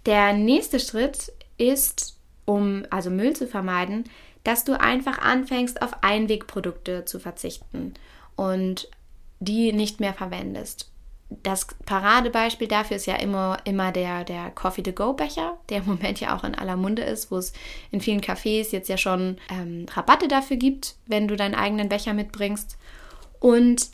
der 0.06 0.32
nächste 0.32 0.80
Schritt 0.80 1.32
ist 1.58 2.16
um 2.46 2.84
also 2.88 3.10
Müll 3.10 3.36
zu 3.36 3.46
vermeiden, 3.46 4.04
dass 4.44 4.64
du 4.64 4.80
einfach 4.80 5.18
anfängst, 5.18 5.82
auf 5.82 6.02
Einwegprodukte 6.02 7.04
zu 7.04 7.18
verzichten 7.18 7.94
und 8.36 8.88
die 9.40 9.72
nicht 9.72 10.00
mehr 10.00 10.14
verwendest. 10.14 10.90
Das 11.28 11.66
Paradebeispiel 11.87 12.68
dafür 12.68 12.97
ist 12.97 13.06
ja 13.06 13.16
immer, 13.16 13.59
immer 13.64 13.90
der, 13.90 14.25
der 14.25 14.50
Coffee-to-Go-Becher, 14.50 15.59
der 15.68 15.78
im 15.78 15.87
Moment 15.87 16.21
ja 16.21 16.37
auch 16.37 16.45
in 16.45 16.54
aller 16.54 16.76
Munde 16.76 17.02
ist, 17.02 17.30
wo 17.30 17.38
es 17.38 17.52
in 17.90 18.00
vielen 18.00 18.21
Cafés 18.21 18.71
jetzt 18.71 18.88
ja 18.88 18.97
schon 18.97 19.38
ähm, 19.50 19.87
Rabatte 19.90 20.28
dafür 20.28 20.56
gibt, 20.56 20.95
wenn 21.06 21.26
du 21.26 21.37
deinen 21.37 21.56
eigenen 21.56 21.88
Becher 21.88 22.14
mitbringst. 22.14 22.78
Und 23.40 23.90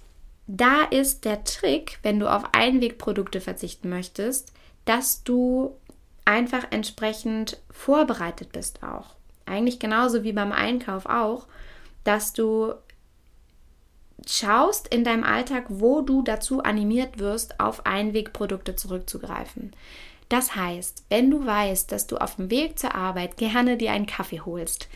da 0.47 0.83
ist 0.83 1.25
der 1.25 1.45
Trick, 1.45 1.99
wenn 2.03 2.21
du 2.21 2.29
auf 2.31 2.43
Einwegprodukte 2.53 3.41
verzichten 3.41 3.89
möchtest, 3.89 4.53
dass 4.85 5.23
du 5.25 5.77
einfach 6.25 6.67
entsprechend 6.71 7.59
vorbereitet 7.71 8.53
bist 8.53 8.83
auch. 8.83 9.15
Eigentlich 9.47 9.79
genauso 9.79 10.23
wie 10.23 10.33
beim 10.33 10.53
Einkauf 10.53 11.07
auch, 11.07 11.47
dass 12.05 12.33
du 12.33 12.75
schaust 14.27 14.89
in 14.89 15.05
deinem 15.05 15.25
Alltag, 15.25 15.65
wo 15.69 16.03
du 16.03 16.23
dazu 16.23 16.63
animiert 16.63 17.19
wirst, 17.19 17.61
auf 17.61 17.87
Einwegprodukte 17.87 18.77
zurückzugreifen. 18.77 19.73
Das 20.29 20.57
heißt, 20.57 21.05
wenn 21.11 21.31
du 21.31 21.45
weißt, 21.45 21.93
dass 21.93 22.07
du 22.07 22.17
auf 22.17 22.37
dem 22.37 22.51
Weg 22.51 22.79
zur 22.79 22.95
Arbeit 22.95 23.37
gerne 23.37 23.77
dir 23.77 23.93
einen 23.93 24.07
Kaffee 24.07 24.41
holst 24.41 24.89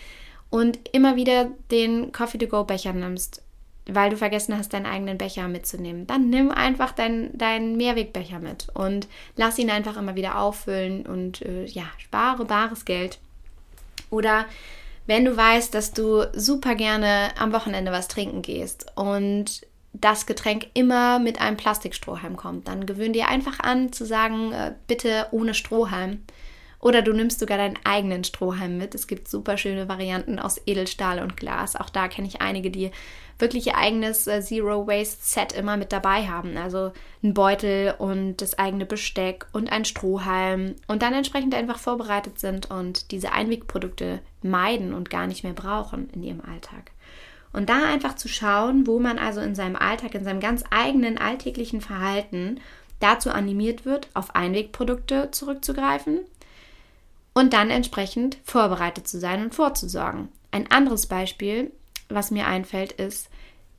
und 0.49 0.79
immer 0.93 1.17
wieder 1.17 1.51
den 1.71 2.13
Coffee-to-go-Becher 2.13 2.95
nimmst, 2.95 3.43
weil 3.87 4.11
du 4.11 4.17
vergessen 4.17 4.57
hast, 4.57 4.73
deinen 4.73 4.87
eigenen 4.87 5.19
Becher 5.19 5.47
mitzunehmen, 5.49 6.07
dann 6.07 6.31
nimm 6.31 6.51
einfach 6.51 6.93
deinen 6.93 7.37
dein 7.37 7.77
Mehrwegbecher 7.77 8.39
mit 8.39 8.69
und 8.75 9.09
lass 9.37 9.59
ihn 9.59 9.71
einfach 9.71 9.97
immer 9.97 10.17
wieder 10.17 10.41
auffüllen 10.41 11.07
und 11.07 11.43
äh, 11.43 11.67
ja, 11.67 11.85
spare 11.99 12.45
bares 12.45 12.85
Geld. 12.85 13.19
Oder 14.11 14.47
wenn 15.07 15.25
du 15.25 15.37
weißt, 15.37 15.73
dass 15.75 15.93
du 15.93 16.27
super 16.35 16.75
gerne 16.75 17.31
am 17.39 17.53
Wochenende 17.53 17.93
was 17.93 18.09
trinken 18.09 18.43
gehst 18.43 18.87
und 18.97 19.67
das 19.93 20.27
Getränk 20.27 20.69
immer 20.75 21.19
mit 21.19 21.41
einem 21.41 21.57
Plastikstrohhalm 21.57 22.37
kommt, 22.37 22.69
dann 22.69 22.87
gewöhn 22.87 23.13
dir 23.13 23.29
einfach 23.29 23.61
an 23.61 23.93
zu 23.93 24.05
sagen, 24.05 24.53
äh, 24.53 24.75
bitte 24.87 25.29
ohne 25.31 25.55
Strohhalm. 25.55 26.23
Oder 26.81 27.03
du 27.03 27.13
nimmst 27.13 27.41
sogar 27.41 27.59
deinen 27.59 27.79
eigenen 27.85 28.23
Strohhalm 28.25 28.77
mit. 28.77 28.95
Es 28.95 29.07
gibt 29.07 29.29
super 29.29 29.57
schöne 29.57 29.89
Varianten 29.89 30.39
aus 30.39 30.61
Edelstahl 30.67 31.21
und 31.23 31.37
Glas. 31.37 31.75
Auch 31.75 31.91
da 31.91 32.09
kenne 32.09 32.29
ich 32.29 32.41
einige, 32.41 32.71
die 32.71 32.91
wirklich 33.39 33.67
ihr 33.67 33.77
eigenes 33.77 34.27
äh, 34.27 34.41
Zero 34.41 34.87
Waste 34.87 35.19
Set 35.21 35.53
immer 35.53 35.77
mit 35.77 35.93
dabei 35.93 36.27
haben. 36.27 36.57
Also 36.57 36.93
ein 37.23 37.35
Beutel 37.35 37.95
und 37.99 38.37
das 38.39 38.59
eigene 38.59 38.87
Besteck 38.87 39.47
und 39.53 39.73
ein 39.73 39.85
Strohhalm 39.85 40.77
und 40.87 41.03
dann 41.03 41.15
entsprechend 41.15 41.55
einfach 41.55 41.79
vorbereitet 41.79 42.39
sind 42.39 42.71
und 42.71 43.11
diese 43.11 43.33
Einwegprodukte 43.33 44.21
meiden 44.43 44.95
und 44.95 45.11
gar 45.11 45.27
nicht 45.27 45.45
mehr 45.45 45.55
brauchen 45.55 46.11
in 46.11 46.23
ihrem 46.23 46.41
Alltag. 46.41 46.93
Und 47.53 47.71
da 47.71 47.85
einfach 47.85 48.17
zu 48.17 48.29
schauen, 48.29 48.87
wo 48.87 48.99
man 48.99 49.19
also 49.19 49.41
in 49.41 49.55
seinem 49.55 49.77
Alltag, 49.77 50.15
in 50.15 50.25
seinem 50.25 50.41
ganz 50.41 50.63
eigenen 50.71 51.17
alltäglichen 51.17 51.81
Verhalten 51.81 52.61
dazu 53.01 53.31
animiert 53.31 53.85
wird, 53.85 54.09
auf 54.15 54.35
Einwegprodukte 54.35 55.31
zurückzugreifen 55.31 56.21
und 57.37 57.53
dann 57.53 57.71
entsprechend 57.71 58.39
vorbereitet 58.45 59.07
zu 59.07 59.21
sein 59.21 59.45
und 59.45 59.55
vorzusorgen. 59.55 60.29
Ein 60.51 60.71
anderes 60.71 61.07
Beispiel 61.07 61.71
was 62.09 62.31
mir 62.31 62.47
einfällt, 62.47 62.93
ist, 62.93 63.29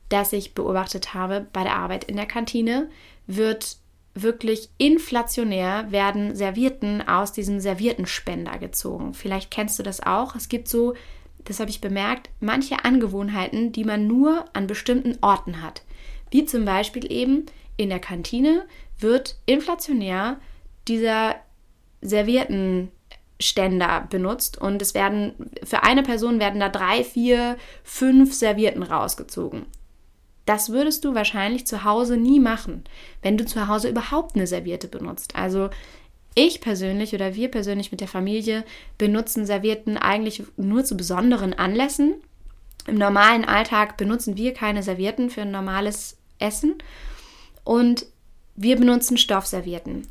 dass 0.08 0.32
ich 0.32 0.54
beobachtet 0.54 1.14
habe, 1.14 1.46
bei 1.52 1.62
der 1.62 1.76
Arbeit 1.76 2.04
in 2.04 2.16
der 2.16 2.26
Kantine 2.26 2.88
wird 3.26 3.76
wirklich 4.14 4.70
inflationär 4.78 5.90
werden 5.90 6.34
Servierten 6.34 7.06
aus 7.06 7.32
diesem 7.32 7.60
Serviertenspender 7.60 8.58
gezogen. 8.58 9.14
Vielleicht 9.14 9.50
kennst 9.50 9.78
du 9.78 9.82
das 9.82 10.00
auch. 10.04 10.34
Es 10.34 10.48
gibt 10.48 10.68
so, 10.68 10.94
das 11.44 11.60
habe 11.60 11.70
ich 11.70 11.80
bemerkt, 11.80 12.30
manche 12.40 12.84
Angewohnheiten, 12.84 13.70
die 13.70 13.84
man 13.84 14.06
nur 14.06 14.44
an 14.54 14.66
bestimmten 14.66 15.18
Orten 15.20 15.62
hat. 15.62 15.82
Wie 16.30 16.44
zum 16.44 16.64
Beispiel 16.64 17.10
eben 17.12 17.46
in 17.76 17.90
der 17.90 18.00
Kantine 18.00 18.66
wird 18.98 19.36
inflationär 19.46 20.40
dieser 20.88 21.36
Servierten 22.00 22.90
Ständer 23.40 24.06
benutzt 24.10 24.58
und 24.58 24.82
es 24.82 24.94
werden 24.94 25.34
für 25.62 25.84
eine 25.84 26.02
Person 26.02 26.40
werden 26.40 26.60
da 26.60 26.68
drei, 26.68 27.04
vier, 27.04 27.56
fünf 27.84 28.34
Servietten 28.34 28.82
rausgezogen. 28.82 29.66
Das 30.44 30.70
würdest 30.70 31.04
du 31.04 31.14
wahrscheinlich 31.14 31.66
zu 31.66 31.84
Hause 31.84 32.16
nie 32.16 32.40
machen, 32.40 32.84
wenn 33.22 33.36
du 33.36 33.44
zu 33.44 33.68
Hause 33.68 33.88
überhaupt 33.88 34.34
eine 34.34 34.46
Serviette 34.46 34.88
benutzt. 34.88 35.36
Also 35.36 35.68
ich 36.34 36.60
persönlich 36.60 37.14
oder 37.14 37.34
wir 37.34 37.50
persönlich 37.50 37.90
mit 37.90 38.00
der 38.00 38.08
Familie 38.08 38.64
benutzen 38.96 39.44
Servietten 39.44 39.96
eigentlich 39.98 40.42
nur 40.56 40.84
zu 40.84 40.96
besonderen 40.96 41.52
Anlässen. 41.52 42.14
Im 42.86 42.94
normalen 42.94 43.44
Alltag 43.44 43.96
benutzen 43.98 44.36
wir 44.36 44.54
keine 44.54 44.82
Servietten 44.82 45.30
für 45.30 45.42
ein 45.42 45.50
normales 45.50 46.16
Essen 46.38 46.76
und 47.62 48.06
wir 48.56 48.76
benutzen 48.76 49.18
Stoffservietten. 49.18 50.06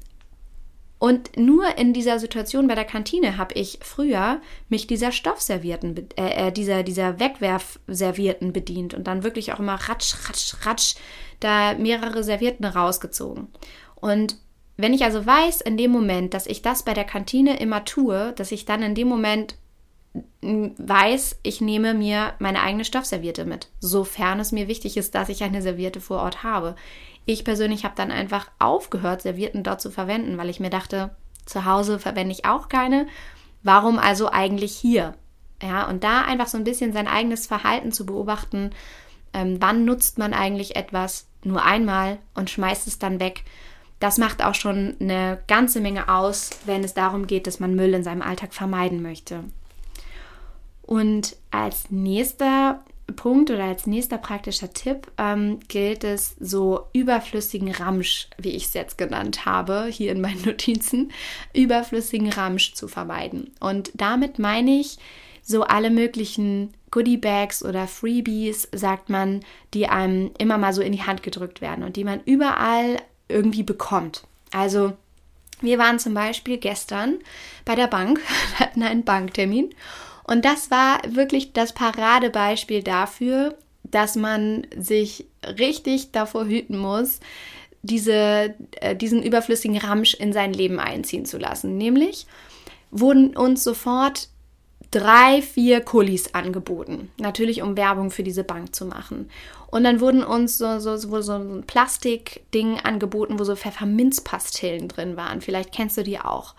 Und 1.00 1.38
nur 1.38 1.78
in 1.78 1.94
dieser 1.94 2.18
Situation 2.18 2.68
bei 2.68 2.74
der 2.74 2.86
Kantine 2.86 3.38
habe 3.38 3.54
ich 3.54 3.80
früher 3.82 4.42
mich 4.68 4.88
dieser 4.88 5.12
Stoffservierten, 5.12 6.10
äh, 6.18 6.48
äh, 6.48 6.52
dieser, 6.52 6.82
dieser 6.82 7.20
Wegwerfservierten 7.20 8.52
bedient 8.52 8.96
und 8.96 9.06
dann 9.06 9.24
wirklich 9.24 9.54
auch 9.54 9.60
immer 9.60 9.76
ratsch, 9.76 10.16
ratsch, 10.28 10.66
ratsch 10.66 10.96
da 11.40 11.76
mehrere 11.76 12.24
Servietten 12.24 12.66
rausgezogen. 12.66 13.50
Und 13.96 14.38
wenn 14.76 14.94
ich 14.94 15.04
also 15.04 15.24
weiß, 15.26 15.62
in 15.62 15.78
dem 15.78 15.92
Moment, 15.92 16.34
dass 16.34 16.48
ich 16.48 16.64
das 16.64 16.84
bei 16.84 16.94
der 16.94 17.04
Kantine 17.04 17.60
immer 17.60 17.86
tue, 17.86 18.34
dass 18.34 18.52
ich 18.52 18.66
dann 18.66 18.82
in 18.82 18.96
dem 18.96 19.08
Moment 19.08 19.56
weiß, 20.42 21.40
ich 21.44 21.62
nehme 21.62 21.94
mir 21.94 22.34
meine 22.40 22.62
eigene 22.62 22.86
Stoffserviette 22.86 23.46
mit, 23.46 23.70
sofern 23.80 24.40
es 24.40 24.52
mir 24.52 24.68
wichtig 24.68 24.98
ist, 24.98 25.16
dass 25.16 25.30
ich 25.30 25.44
eine 25.44 25.62
Serviette 25.62 26.02
vor 26.02 26.22
Ort 26.22 26.44
habe. 26.44 26.76
Ich 27.26 27.44
persönlich 27.44 27.84
habe 27.84 27.96
dann 27.96 28.12
einfach 28.12 28.50
aufgehört, 28.60 29.22
Servietten 29.22 29.64
dort 29.64 29.82
zu 29.82 29.92
verwenden, 29.92 30.38
weil 30.38 30.50
ich 30.50 30.60
mir 30.60 30.70
dachte, 30.70 31.16
zu 31.46 31.66
Hause 31.66 32.00
verwende 32.00 32.34
ich 32.34 32.46
auch 32.46 32.70
keine. 32.70 33.08
Warum 33.64 34.00
also 34.00 34.32
eigentlich 34.32 34.76
hier? 34.76 35.16
Ja, 35.62 35.90
und 35.90 36.04
da 36.04 36.22
einfach 36.22 36.48
so 36.48 36.58
ein 36.58 36.64
bisschen 36.64 36.94
sein 36.94 37.08
eigenes 37.08 37.48
Verhalten 37.48 37.92
zu 37.92 38.06
beobachten. 38.06 38.72
Ähm, 39.34 39.58
wann 39.60 39.86
nutzt 39.86 40.18
man 40.18 40.34
eigentlich 40.34 40.76
etwas 40.76 41.28
nur 41.44 41.64
einmal 41.64 42.20
und 42.34 42.50
schmeißt 42.50 42.88
es 42.88 43.00
dann 43.00 43.20
weg? 43.20 43.44
Das 44.00 44.20
macht 44.20 44.44
auch 44.44 44.54
schon 44.54 44.96
eine 45.00 45.42
ganze 45.48 45.82
Menge 45.82 46.08
aus, 46.08 46.52
wenn 46.66 46.84
es 46.84 46.94
darum 46.94 47.26
geht, 47.26 47.48
dass 47.48 47.60
man 47.60 47.76
Müll 47.76 47.94
in 47.94 48.04
seinem 48.04 48.22
Alltag 48.22 48.54
vermeiden 48.54 49.02
möchte. 49.02 49.44
Und 50.88 51.36
als 51.52 51.92
nächster 51.92 52.84
Punkt 53.16 53.52
oder 53.52 53.66
als 53.66 53.88
nächster 53.88 54.18
praktischer 54.18 54.72
Tipp 54.72 55.12
ähm, 55.18 55.60
gilt 55.68 56.04
es, 56.04 56.36
so 56.40 56.88
überflüssigen 56.94 57.72
Ramsch, 57.72 58.28
wie 58.38 58.52
ich 58.52 58.66
es 58.66 58.74
jetzt 58.74 58.98
genannt 58.98 59.46
habe, 59.46 59.88
hier 59.90 60.12
in 60.12 60.22
meinen 60.22 60.42
Notizen, 60.46 61.12
überflüssigen 61.54 62.32
Ramsch 62.32 62.74
zu 62.74 62.88
vermeiden. 62.88 63.52
Und 63.60 63.92
damit 63.96 64.40
meine 64.40 64.80
ich 64.80 64.98
so 65.44 65.64
alle 65.64 65.90
möglichen 65.90 66.74
Goodie 66.90 67.18
Bags 67.18 67.64
oder 67.64 67.88
Freebies, 67.88 68.68
sagt 68.74 69.10
man, 69.10 69.42
die 69.74 69.88
einem 69.88 70.32
immer 70.38 70.58
mal 70.58 70.74
so 70.74 70.82
in 70.82 70.94
die 70.94 71.04
Hand 71.04 71.22
gedrückt 71.22 71.62
werden 71.62 71.84
und 71.84 71.96
die 71.98 72.04
man 72.06 72.22
überall 72.26 72.98
irgendwie 73.28 73.64
bekommt. 73.64 74.24
Also 74.52 74.94
wir 75.60 75.80
waren 75.80 76.00
zum 76.00 76.14
Beispiel 76.14 76.58
gestern 76.58 77.16
bei 77.66 77.76
der 77.76 77.88
Bank, 77.88 78.22
hatten 78.60 78.84
einen 78.84 79.04
Banktermin 79.04 79.74
und 80.28 80.46
das 80.46 80.70
war 80.70 81.00
wirklich 81.08 81.54
das 81.54 81.74
Paradebeispiel 81.74 82.84
dafür, 82.84 83.56
dass 83.84 84.16
man 84.16 84.68
sich 84.78 85.26
richtig 85.58 86.12
davor 86.12 86.46
hüten 86.46 86.78
muss, 86.78 87.22
diese, 87.82 88.54
äh, 88.82 88.96
diesen 88.96 89.24
überflüssigen 89.24 89.78
Ramsch 89.78 90.14
in 90.14 90.34
sein 90.34 90.54
Leben 90.54 90.80
einziehen 90.80 91.26
zu 91.26 91.38
lassen. 91.38 91.78
Nämlich 91.78 92.28
wurden 92.92 93.38
uns 93.38 93.64
sofort 93.64 94.28
drei, 94.92 95.42
vier 95.42 95.82
Kulis 95.82 96.34
angeboten. 96.34 97.10
Natürlich, 97.18 97.62
um 97.62 97.78
Werbung 97.78 98.12
für 98.12 98.24
diese 98.24 98.44
Bank 98.44 98.76
zu 98.76 98.86
machen. 98.86 99.30
Und 99.70 99.84
dann 99.84 100.00
wurden 100.00 100.24
uns 100.24 100.58
so, 100.58 100.80
so, 100.80 100.98
so, 100.98 101.22
so 101.22 101.34
ein 101.34 101.64
Plastikding 101.64 102.80
angeboten, 102.80 103.40
wo 103.40 103.44
so 103.44 103.56
Pfefferminzpastillen 103.56 104.88
drin 104.88 105.18
waren. 105.18 105.42
Vielleicht 105.42 105.74
kennst 105.74 105.98
du 105.98 106.04
die 106.04 106.20
auch. 106.20 106.56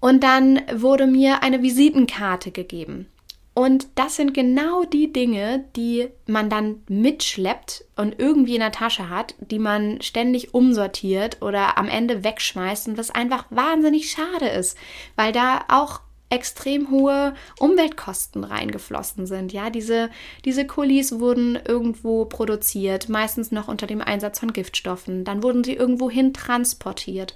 Und 0.00 0.22
dann 0.22 0.60
wurde 0.74 1.06
mir 1.06 1.42
eine 1.42 1.62
Visitenkarte 1.62 2.50
gegeben. 2.50 3.06
Und 3.54 3.88
das 3.94 4.16
sind 4.16 4.34
genau 4.34 4.84
die 4.84 5.14
Dinge, 5.14 5.64
die 5.76 6.08
man 6.26 6.50
dann 6.50 6.82
mitschleppt 6.88 7.86
und 7.96 8.18
irgendwie 8.18 8.56
in 8.56 8.60
der 8.60 8.70
Tasche 8.70 9.08
hat, 9.08 9.34
die 9.40 9.58
man 9.58 10.02
ständig 10.02 10.52
umsortiert 10.52 11.40
oder 11.40 11.78
am 11.78 11.88
Ende 11.88 12.22
wegschmeißt 12.22 12.88
und 12.88 12.98
was 12.98 13.10
einfach 13.10 13.46
wahnsinnig 13.48 14.10
schade 14.10 14.46
ist, 14.48 14.76
weil 15.16 15.32
da 15.32 15.64
auch 15.68 16.02
extrem 16.28 16.90
hohe 16.90 17.32
Umweltkosten 17.58 18.44
reingeflossen 18.44 19.26
sind. 19.26 19.54
Ja, 19.54 19.70
diese, 19.70 20.10
diese 20.44 20.66
Kulis 20.66 21.18
wurden 21.18 21.58
irgendwo 21.66 22.26
produziert, 22.26 23.08
meistens 23.08 23.52
noch 23.52 23.68
unter 23.68 23.86
dem 23.86 24.02
Einsatz 24.02 24.40
von 24.40 24.52
Giftstoffen. 24.52 25.24
Dann 25.24 25.42
wurden 25.42 25.64
sie 25.64 25.72
irgendwo 25.72 26.10
hin 26.10 26.34
transportiert. 26.34 27.34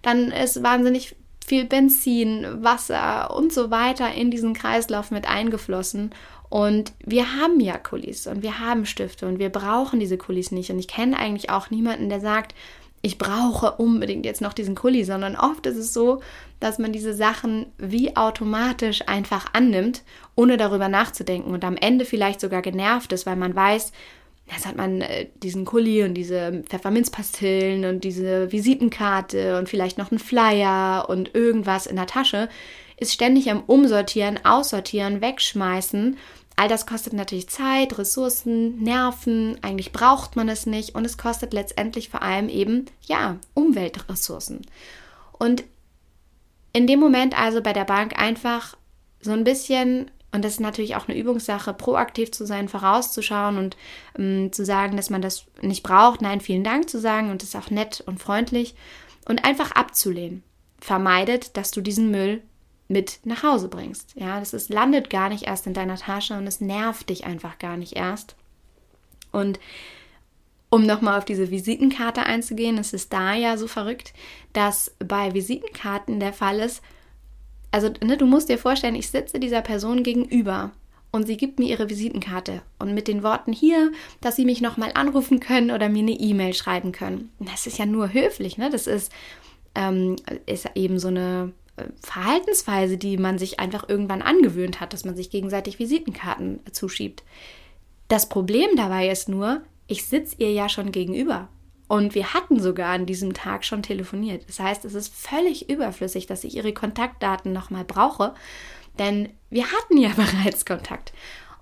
Dann 0.00 0.30
ist 0.30 0.62
wahnsinnig 0.62 1.14
viel 1.48 1.64
Benzin, 1.64 2.46
Wasser 2.62 3.34
und 3.34 3.52
so 3.52 3.70
weiter 3.70 4.12
in 4.12 4.30
diesen 4.30 4.54
Kreislauf 4.54 5.10
mit 5.10 5.28
eingeflossen. 5.28 6.10
Und 6.50 6.92
wir 7.04 7.36
haben 7.36 7.60
ja 7.60 7.76
Kulis 7.76 8.26
und 8.26 8.42
wir 8.42 8.58
haben 8.58 8.86
Stifte 8.86 9.26
und 9.26 9.38
wir 9.38 9.50
brauchen 9.50 10.00
diese 10.00 10.16
Kulis 10.18 10.50
nicht. 10.50 10.70
Und 10.70 10.78
ich 10.78 10.88
kenne 10.88 11.18
eigentlich 11.18 11.50
auch 11.50 11.70
niemanden, 11.70 12.08
der 12.08 12.20
sagt, 12.20 12.54
ich 13.00 13.16
brauche 13.16 13.72
unbedingt 13.72 14.24
jetzt 14.24 14.40
noch 14.40 14.52
diesen 14.52 14.74
Kuli, 14.74 15.04
sondern 15.04 15.36
oft 15.36 15.66
ist 15.66 15.76
es 15.76 15.94
so, 15.94 16.20
dass 16.58 16.78
man 16.78 16.92
diese 16.92 17.14
Sachen 17.14 17.66
wie 17.78 18.16
automatisch 18.16 19.06
einfach 19.06 19.46
annimmt, 19.52 20.02
ohne 20.34 20.56
darüber 20.56 20.88
nachzudenken 20.88 21.52
und 21.52 21.64
am 21.64 21.76
Ende 21.76 22.04
vielleicht 22.04 22.40
sogar 22.40 22.62
genervt 22.62 23.12
ist, 23.12 23.24
weil 23.24 23.36
man 23.36 23.54
weiß, 23.54 23.92
jetzt 24.50 24.66
hat 24.66 24.76
man 24.76 25.00
äh, 25.00 25.26
diesen 25.42 25.64
Kuli 25.64 26.04
und 26.04 26.14
diese 26.14 26.62
Pfefferminzpastillen 26.66 27.84
und 27.84 28.04
diese 28.04 28.50
Visitenkarte 28.52 29.58
und 29.58 29.68
vielleicht 29.68 29.98
noch 29.98 30.10
einen 30.10 30.18
Flyer 30.18 31.08
und 31.08 31.34
irgendwas 31.34 31.86
in 31.86 31.96
der 31.96 32.06
Tasche, 32.06 32.48
ist 32.96 33.12
ständig 33.12 33.50
am 33.50 33.62
Umsortieren, 33.66 34.44
Aussortieren, 34.44 35.20
Wegschmeißen 35.20 36.16
All 36.58 36.66
das 36.66 36.86
kostet 36.86 37.12
natürlich 37.12 37.48
Zeit, 37.48 37.98
Ressourcen, 37.98 38.82
Nerven. 38.82 39.58
Eigentlich 39.62 39.92
braucht 39.92 40.34
man 40.34 40.48
es 40.48 40.66
nicht 40.66 40.96
und 40.96 41.04
es 41.04 41.16
kostet 41.16 41.52
letztendlich 41.52 42.08
vor 42.08 42.22
allem 42.22 42.48
eben, 42.48 42.86
ja, 43.02 43.38
Umweltressourcen. 43.54 44.62
Und 45.38 45.62
in 46.72 46.88
dem 46.88 46.98
Moment 46.98 47.40
also 47.40 47.62
bei 47.62 47.72
der 47.72 47.84
Bank 47.84 48.20
einfach 48.20 48.76
so 49.20 49.30
ein 49.30 49.44
bisschen, 49.44 50.10
und 50.30 50.44
das 50.44 50.52
ist 50.52 50.60
natürlich 50.60 50.96
auch 50.96 51.08
eine 51.08 51.18
Übungssache, 51.18 51.72
proaktiv 51.72 52.32
zu 52.32 52.44
sein, 52.44 52.68
vorauszuschauen 52.68 53.56
und 53.56 53.76
ähm, 54.18 54.52
zu 54.52 54.64
sagen, 54.64 54.96
dass 54.96 55.10
man 55.10 55.22
das 55.22 55.46
nicht 55.62 55.82
braucht, 55.82 56.20
nein, 56.20 56.40
vielen 56.40 56.64
Dank 56.64 56.90
zu 56.90 56.98
sagen 56.98 57.30
und 57.30 57.42
das 57.42 57.50
ist 57.50 57.56
auch 57.56 57.70
nett 57.70 58.02
und 58.06 58.20
freundlich 58.20 58.74
und 59.26 59.44
einfach 59.44 59.72
abzulehnen. 59.72 60.42
Vermeidet, 60.80 61.56
dass 61.56 61.70
du 61.70 61.80
diesen 61.80 62.10
Müll 62.10 62.42
mit 62.88 63.20
nach 63.24 63.42
Hause 63.42 63.68
bringst. 63.68 64.14
Ja, 64.16 64.38
das 64.38 64.52
ist, 64.52 64.70
landet 64.70 65.10
gar 65.10 65.28
nicht 65.28 65.44
erst 65.44 65.66
in 65.66 65.74
deiner 65.74 65.96
Tasche 65.96 66.36
und 66.36 66.46
es 66.46 66.60
nervt 66.60 67.08
dich 67.10 67.24
einfach 67.24 67.58
gar 67.58 67.76
nicht 67.76 67.94
erst. 67.96 68.36
Und 69.32 69.58
um 70.70 70.84
nochmal 70.84 71.18
auf 71.18 71.24
diese 71.24 71.50
Visitenkarte 71.50 72.22
einzugehen, 72.22 72.76
es 72.78 72.92
ist 72.92 73.12
da 73.12 73.34
ja 73.34 73.56
so 73.56 73.66
verrückt, 73.66 74.12
dass 74.52 74.94
bei 74.98 75.32
Visitenkarten 75.32 76.20
der 76.20 76.32
Fall 76.32 76.60
ist, 76.60 76.82
also 77.70 77.90
ne, 78.02 78.16
du 78.16 78.26
musst 78.26 78.48
dir 78.48 78.58
vorstellen, 78.58 78.94
ich 78.94 79.10
sitze 79.10 79.38
dieser 79.38 79.62
Person 79.62 80.02
gegenüber 80.02 80.72
und 81.10 81.26
sie 81.26 81.36
gibt 81.36 81.58
mir 81.58 81.66
ihre 81.66 81.88
Visitenkarte 81.88 82.62
und 82.78 82.94
mit 82.94 83.08
den 83.08 83.22
Worten 83.22 83.52
hier, 83.52 83.92
dass 84.20 84.36
sie 84.36 84.44
mich 84.44 84.60
nochmal 84.60 84.92
anrufen 84.94 85.40
können 85.40 85.70
oder 85.70 85.88
mir 85.88 86.00
eine 86.00 86.12
E-Mail 86.12 86.54
schreiben 86.54 86.92
können. 86.92 87.30
Das 87.38 87.66
ist 87.66 87.78
ja 87.78 87.86
nur 87.86 88.12
höflich, 88.12 88.58
ne? 88.58 88.70
Das 88.70 88.86
ist, 88.86 89.12
ähm, 89.74 90.16
ist 90.46 90.68
eben 90.74 90.98
so 90.98 91.08
eine 91.08 91.52
Verhaltensweise, 92.02 92.98
die 92.98 93.16
man 93.16 93.38
sich 93.38 93.60
einfach 93.60 93.88
irgendwann 93.88 94.22
angewöhnt 94.22 94.80
hat, 94.80 94.92
dass 94.92 95.04
man 95.04 95.16
sich 95.16 95.30
gegenseitig 95.30 95.78
Visitenkarten 95.78 96.60
zuschiebt. 96.72 97.22
Das 98.08 98.28
Problem 98.28 98.70
dabei 98.76 99.08
ist 99.10 99.28
nur, 99.28 99.62
ich 99.86 100.04
sitze 100.04 100.36
ihr 100.38 100.52
ja 100.52 100.68
schon 100.68 100.92
gegenüber. 100.92 101.48
Und 101.88 102.14
wir 102.14 102.34
hatten 102.34 102.60
sogar 102.60 102.90
an 102.90 103.06
diesem 103.06 103.32
Tag 103.32 103.64
schon 103.64 103.82
telefoniert. 103.82 104.44
Das 104.46 104.60
heißt, 104.60 104.84
es 104.84 104.94
ist 104.94 105.14
völlig 105.14 105.70
überflüssig, 105.70 106.26
dass 106.26 106.44
ich 106.44 106.56
ihre 106.56 106.74
Kontaktdaten 106.74 107.52
nochmal 107.52 107.84
brauche, 107.84 108.34
denn 108.98 109.30
wir 109.50 109.64
hatten 109.72 109.96
ja 109.96 110.10
bereits 110.16 110.66
Kontakt. 110.66 111.12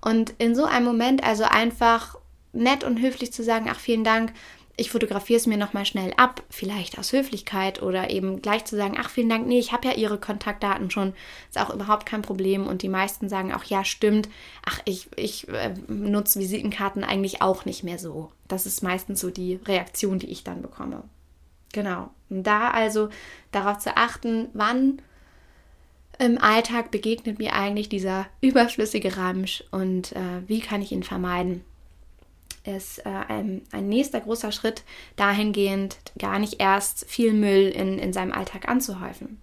Und 0.01 0.33
in 0.37 0.53
so 0.53 0.65
einem 0.65 0.85
Moment 0.85 1.23
also 1.23 1.45
einfach 1.45 2.17
nett 2.53 2.83
und 2.83 3.01
höflich 3.01 3.31
zu 3.31 3.43
sagen, 3.43 3.67
ach 3.69 3.79
vielen 3.79 4.03
Dank, 4.03 4.33
ich 4.79 4.91
fotografiere 4.91 5.37
es 5.37 5.47
mir 5.47 5.57
nochmal 5.57 5.85
schnell 5.85 6.13
ab, 6.17 6.43
vielleicht 6.51 6.99
aus 6.99 7.11
Höflichkeit 7.11 7.81
oder 7.81 8.11
eben 8.11 8.43
gleich 8.43 8.63
zu 8.65 8.75
sagen, 8.75 8.95
ach 8.99 9.09
vielen 9.09 9.27
Dank, 9.27 9.47
nee, 9.47 9.57
ich 9.57 9.71
habe 9.71 9.87
ja 9.87 9.95
Ihre 9.95 10.19
Kontaktdaten 10.19 10.91
schon, 10.91 11.13
ist 11.49 11.59
auch 11.59 11.73
überhaupt 11.73 12.05
kein 12.05 12.21
Problem. 12.21 12.67
Und 12.67 12.83
die 12.83 12.87
meisten 12.87 13.27
sagen 13.27 13.51
auch, 13.51 13.63
ja, 13.63 13.83
stimmt, 13.83 14.29
ach, 14.63 14.79
ich, 14.85 15.09
ich 15.15 15.49
äh, 15.49 15.73
nutze 15.87 16.39
Visitenkarten 16.39 17.03
eigentlich 17.03 17.41
auch 17.41 17.65
nicht 17.65 17.83
mehr 17.83 17.97
so. 17.97 18.31
Das 18.47 18.67
ist 18.67 18.83
meistens 18.83 19.19
so 19.19 19.31
die 19.31 19.55
Reaktion, 19.65 20.19
die 20.19 20.29
ich 20.29 20.43
dann 20.43 20.61
bekomme. 20.61 21.03
Genau. 21.73 22.11
Und 22.29 22.43
da 22.43 22.69
also 22.69 23.09
darauf 23.51 23.79
zu 23.79 23.97
achten, 23.97 24.49
wann 24.53 25.01
im 26.19 26.37
Alltag 26.37 26.91
begegnet 26.91 27.39
mir 27.39 27.53
eigentlich 27.53 27.89
dieser 27.89 28.27
überflüssige 28.41 29.17
Ramsch 29.17 29.63
und 29.71 30.11
äh, 30.11 30.47
wie 30.47 30.59
kann 30.59 30.83
ich 30.83 30.91
ihn 30.91 31.03
vermeiden 31.03 31.63
ist 32.67 32.99
äh, 32.99 33.09
ein, 33.09 33.63
ein, 33.71 33.89
nächster 33.89 34.19
großer 34.19 34.51
Schritt 34.51 34.83
dahingehend, 35.15 35.97
gar 36.17 36.39
nicht 36.39 36.59
erst 36.59 37.05
viel 37.09 37.33
Müll 37.33 37.69
in, 37.69 37.97
in 37.97 38.13
seinem 38.13 38.31
Alltag 38.31 38.67
anzuhäufen. 38.67 39.39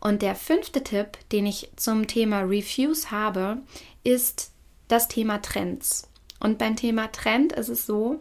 Und 0.00 0.22
der 0.22 0.34
fünfte 0.34 0.84
Tipp, 0.84 1.18
den 1.32 1.46
ich 1.46 1.70
zum 1.76 2.06
Thema 2.06 2.40
Refuse 2.40 3.10
habe, 3.10 3.58
ist 4.04 4.52
das 4.88 5.08
Thema 5.08 5.42
Trends. 5.42 6.08
Und 6.38 6.58
beim 6.58 6.76
Thema 6.76 7.10
Trend 7.10 7.52
ist 7.52 7.68
es 7.68 7.86
so, 7.86 8.20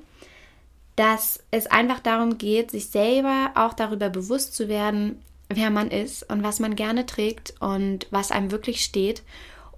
dass 0.95 1.43
es 1.51 1.67
einfach 1.67 1.99
darum 1.99 2.37
geht, 2.37 2.71
sich 2.71 2.87
selber 2.87 3.51
auch 3.55 3.73
darüber 3.73 4.09
bewusst 4.09 4.55
zu 4.55 4.67
werden, 4.69 5.21
wer 5.49 5.69
man 5.69 5.91
ist 5.91 6.27
und 6.29 6.41
was 6.41 6.59
man 6.59 6.75
gerne 6.75 7.05
trägt 7.05 7.53
und 7.59 8.07
was 8.09 8.31
einem 8.31 8.51
wirklich 8.51 8.83
steht 8.83 9.21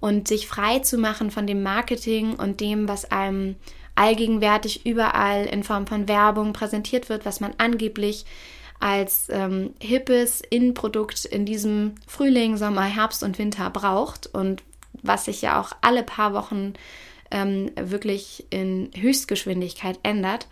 und 0.00 0.28
sich 0.28 0.46
frei 0.46 0.78
zu 0.78 0.96
machen 0.96 1.30
von 1.30 1.46
dem 1.46 1.62
Marketing 1.62 2.34
und 2.34 2.60
dem, 2.60 2.88
was 2.88 3.10
einem 3.10 3.56
allgegenwärtig 3.98 4.86
überall 4.86 5.44
in 5.46 5.64
Form 5.64 5.86
von 5.86 6.06
Werbung 6.08 6.52
präsentiert 6.52 7.08
wird, 7.08 7.26
was 7.26 7.40
man 7.40 7.52
angeblich 7.58 8.24
als 8.80 9.28
ähm, 9.28 9.74
hippes 9.80 10.40
Innenprodukt 10.40 11.24
in 11.24 11.44
diesem 11.44 11.96
Frühling, 12.06 12.56
Sommer, 12.56 12.84
Herbst 12.84 13.24
und 13.24 13.38
Winter 13.38 13.70
braucht 13.70 14.28
und 14.28 14.62
was 15.02 15.24
sich 15.24 15.42
ja 15.42 15.60
auch 15.60 15.72
alle 15.80 16.04
paar 16.04 16.32
Wochen 16.32 16.74
ähm, 17.32 17.72
wirklich 17.76 18.46
in 18.50 18.90
Höchstgeschwindigkeit 18.96 19.98
ändert 20.04 20.46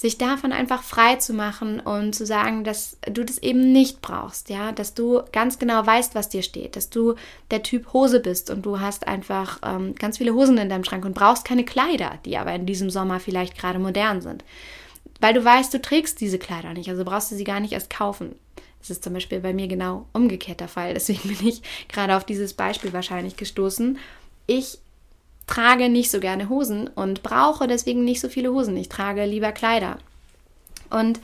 sich 0.00 0.16
davon 0.16 0.50
einfach 0.50 0.82
frei 0.82 1.16
zu 1.16 1.34
machen 1.34 1.78
und 1.78 2.14
zu 2.14 2.24
sagen, 2.24 2.64
dass 2.64 2.96
du 3.06 3.22
das 3.22 3.36
eben 3.36 3.70
nicht 3.70 4.00
brauchst, 4.00 4.48
ja, 4.48 4.72
dass 4.72 4.94
du 4.94 5.20
ganz 5.30 5.58
genau 5.58 5.84
weißt, 5.86 6.14
was 6.14 6.30
dir 6.30 6.42
steht, 6.42 6.74
dass 6.74 6.88
du 6.88 7.16
der 7.50 7.62
Typ 7.62 7.92
Hose 7.92 8.20
bist 8.20 8.48
und 8.48 8.64
du 8.64 8.80
hast 8.80 9.06
einfach 9.06 9.58
ähm, 9.62 9.94
ganz 9.96 10.16
viele 10.16 10.32
Hosen 10.32 10.56
in 10.56 10.70
deinem 10.70 10.84
Schrank 10.84 11.04
und 11.04 11.14
brauchst 11.14 11.44
keine 11.44 11.66
Kleider, 11.66 12.18
die 12.24 12.38
aber 12.38 12.54
in 12.54 12.64
diesem 12.64 12.88
Sommer 12.88 13.20
vielleicht 13.20 13.58
gerade 13.58 13.78
modern 13.78 14.22
sind, 14.22 14.42
weil 15.20 15.34
du 15.34 15.44
weißt, 15.44 15.74
du 15.74 15.82
trägst 15.82 16.18
diese 16.22 16.38
Kleider 16.38 16.72
nicht, 16.72 16.88
also 16.88 17.04
brauchst 17.04 17.30
du 17.30 17.34
sie 17.34 17.44
gar 17.44 17.60
nicht 17.60 17.74
erst 17.74 17.90
kaufen. 17.90 18.36
Das 18.78 18.88
ist 18.88 19.04
zum 19.04 19.12
Beispiel 19.12 19.40
bei 19.40 19.52
mir 19.52 19.68
genau 19.68 20.06
umgekehrt 20.14 20.60
der 20.60 20.68
Fall. 20.68 20.94
Deswegen 20.94 21.28
bin 21.28 21.46
ich 21.46 21.60
gerade 21.88 22.16
auf 22.16 22.24
dieses 22.24 22.54
Beispiel 22.54 22.94
wahrscheinlich 22.94 23.36
gestoßen. 23.36 23.98
Ich 24.46 24.78
trage 25.50 25.88
nicht 25.88 26.10
so 26.10 26.20
gerne 26.20 26.48
Hosen 26.48 26.86
und 26.88 27.22
brauche 27.22 27.66
deswegen 27.66 28.04
nicht 28.04 28.20
so 28.20 28.28
viele 28.28 28.52
Hosen. 28.52 28.76
Ich 28.76 28.88
trage 28.88 29.24
lieber 29.24 29.50
Kleider. 29.50 29.98
Und 30.90 31.20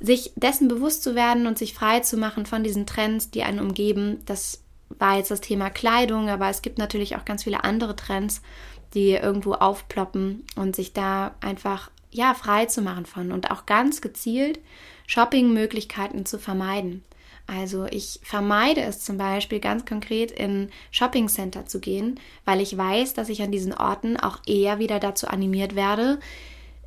sich 0.00 0.32
dessen 0.34 0.66
bewusst 0.66 1.02
zu 1.04 1.14
werden 1.14 1.46
und 1.46 1.56
sich 1.56 1.72
frei 1.72 2.00
zu 2.00 2.16
machen 2.16 2.46
von 2.46 2.64
diesen 2.64 2.86
Trends, 2.86 3.30
die 3.30 3.44
einen 3.44 3.60
umgeben, 3.60 4.22
das 4.26 4.62
war 4.88 5.16
jetzt 5.18 5.30
das 5.30 5.40
Thema 5.40 5.70
Kleidung, 5.70 6.28
aber 6.28 6.48
es 6.48 6.62
gibt 6.62 6.78
natürlich 6.78 7.16
auch 7.16 7.24
ganz 7.24 7.44
viele 7.44 7.62
andere 7.62 7.94
Trends, 7.94 8.42
die 8.92 9.10
irgendwo 9.12 9.52
aufploppen 9.52 10.44
und 10.56 10.74
sich 10.74 10.92
da 10.92 11.36
einfach 11.40 11.90
ja 12.10 12.34
frei 12.34 12.66
zu 12.66 12.82
machen 12.82 13.06
von 13.06 13.30
und 13.30 13.52
auch 13.52 13.66
ganz 13.66 14.00
gezielt 14.00 14.58
Shoppingmöglichkeiten 15.06 16.26
zu 16.26 16.40
vermeiden. 16.40 17.04
Also 17.46 17.86
ich 17.86 18.20
vermeide 18.22 18.82
es 18.82 19.00
zum 19.00 19.16
Beispiel 19.18 19.60
ganz 19.60 19.84
konkret 19.84 20.30
in 20.30 20.70
Shoppingcenter 20.90 21.66
zu 21.66 21.80
gehen, 21.80 22.20
weil 22.44 22.60
ich 22.60 22.76
weiß, 22.76 23.14
dass 23.14 23.28
ich 23.28 23.42
an 23.42 23.50
diesen 23.50 23.74
Orten 23.74 24.16
auch 24.16 24.38
eher 24.46 24.78
wieder 24.78 25.00
dazu 25.00 25.26
animiert 25.26 25.74
werde, 25.74 26.20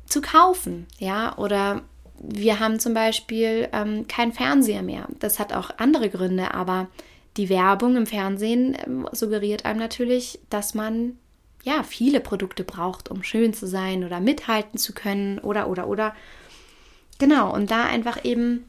zu 0.06 0.20
kaufen. 0.20 0.86
Ja, 0.98 1.36
oder 1.36 1.82
wir 2.18 2.60
haben 2.60 2.80
zum 2.80 2.94
Beispiel 2.94 3.68
ähm, 3.72 4.06
kein 4.08 4.32
Fernseher 4.32 4.82
mehr. 4.82 5.06
Das 5.18 5.38
hat 5.38 5.52
auch 5.52 5.70
andere 5.78 6.08
Gründe, 6.08 6.54
aber 6.54 6.88
die 7.36 7.48
Werbung 7.48 7.96
im 7.96 8.06
Fernsehen 8.06 8.76
ähm, 8.86 9.08
suggeriert 9.12 9.64
einem 9.64 9.78
natürlich, 9.78 10.38
dass 10.50 10.74
man 10.74 11.18
ja 11.64 11.82
viele 11.82 12.20
Produkte 12.20 12.64
braucht, 12.64 13.10
um 13.10 13.22
schön 13.22 13.54
zu 13.54 13.66
sein 13.66 14.04
oder 14.04 14.20
mithalten 14.20 14.78
zu 14.78 14.92
können 14.92 15.38
oder 15.38 15.68
oder 15.68 15.88
oder. 15.88 16.14
Genau, 17.18 17.52
und 17.52 17.70
da 17.70 17.84
einfach 17.84 18.24
eben 18.24 18.64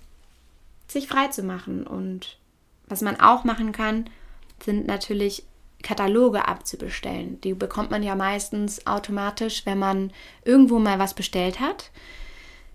sich 0.88 1.08
frei 1.08 1.28
zu 1.28 1.43
machen. 1.43 1.86
Und 1.86 2.38
was 2.88 3.02
man 3.02 3.19
auch 3.19 3.43
machen 3.43 3.71
kann, 3.71 4.10
sind 4.63 4.88
natürlich 4.88 5.45
Kataloge 5.84 6.48
abzubestellen. 6.48 7.39
Die 7.41 7.54
bekommt 7.54 7.91
man 7.91 8.04
ja 8.04 8.15
meistens 8.15 8.88
automatisch, 8.88 9.65
wenn 9.65 9.78
man 9.78 10.12
irgendwo 10.43 10.80
mal 10.80 11.00
was 11.00 11.13
bestellt 11.13 11.60
hat. 11.60 11.91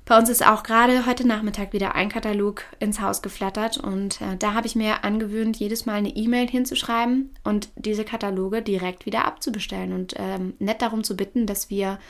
Bei 0.04 0.18
uns 0.18 0.28
ist 0.28 0.44
auch 0.44 0.62
gerade 0.62 1.06
heute 1.06 1.26
Nachmittag 1.26 1.72
wieder 1.72 1.94
ein 1.94 2.08
Katalog 2.08 2.64
ins 2.80 3.00
Haus 3.00 3.22
geflattert 3.22 3.78
und 3.78 4.20
äh, 4.20 4.36
da 4.36 4.54
habe 4.54 4.66
ich 4.66 4.74
mir 4.74 5.04
angewöhnt, 5.04 5.56
jedes 5.58 5.86
Mal 5.86 5.94
eine 5.94 6.08
E-Mail 6.08 6.48
hinzuschreiben 6.48 7.30
und 7.44 7.68
diese 7.76 8.04
Kataloge 8.04 8.60
direkt 8.60 9.06
wieder 9.06 9.24
abzubestellen 9.24 9.92
und 9.92 10.14
ähm, 10.16 10.54
nett 10.58 10.82
darum 10.82 11.04
zu 11.04 11.16
bitten, 11.16 11.46
dass 11.46 11.70
wir 11.70 12.00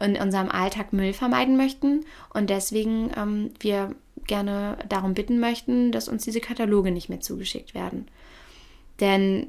in 0.00 0.16
unserem 0.16 0.48
Alltag 0.48 0.92
Müll 0.92 1.12
vermeiden 1.12 1.56
möchten 1.56 2.04
und 2.32 2.50
deswegen 2.50 3.10
ähm, 3.16 3.50
wir 3.58 3.96
gerne 4.26 4.78
darum 4.88 5.14
bitten 5.14 5.40
möchten, 5.40 5.92
dass 5.92 6.08
uns 6.08 6.24
diese 6.24 6.40
Kataloge 6.40 6.90
nicht 6.90 7.08
mehr 7.08 7.20
zugeschickt 7.20 7.74
werden. 7.74 8.08
Denn 9.00 9.48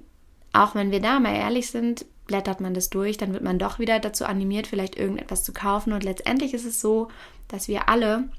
auch 0.54 0.76
wenn 0.76 0.92
wir 0.92 1.00
da 1.00 1.20
mal 1.20 1.36
ehrlich 1.36 1.70
sind, 1.70 2.06
blättert 2.28 2.62
man 2.62 2.74
das 2.74 2.90
durch, 2.90 3.18
dann 3.18 3.34
wird 3.34 3.44
man 3.44 3.60
doch 3.60 3.80
wieder 3.80 4.00
dazu 4.00 4.26
animiert, 4.26 4.68
vielleicht 4.68 4.98
irgendetwas 4.98 5.44
zu 5.44 5.54
kaufen. 5.54 5.94
Und 5.94 6.04
letztendlich 6.04 6.54
ist 6.54 6.66
es 6.66 6.80
so, 6.80 7.10
dass 7.48 7.68
wir 7.68 7.90
alle 7.90 8.30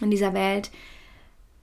in 0.00 0.10
dieser 0.10 0.34
Welt 0.34 0.70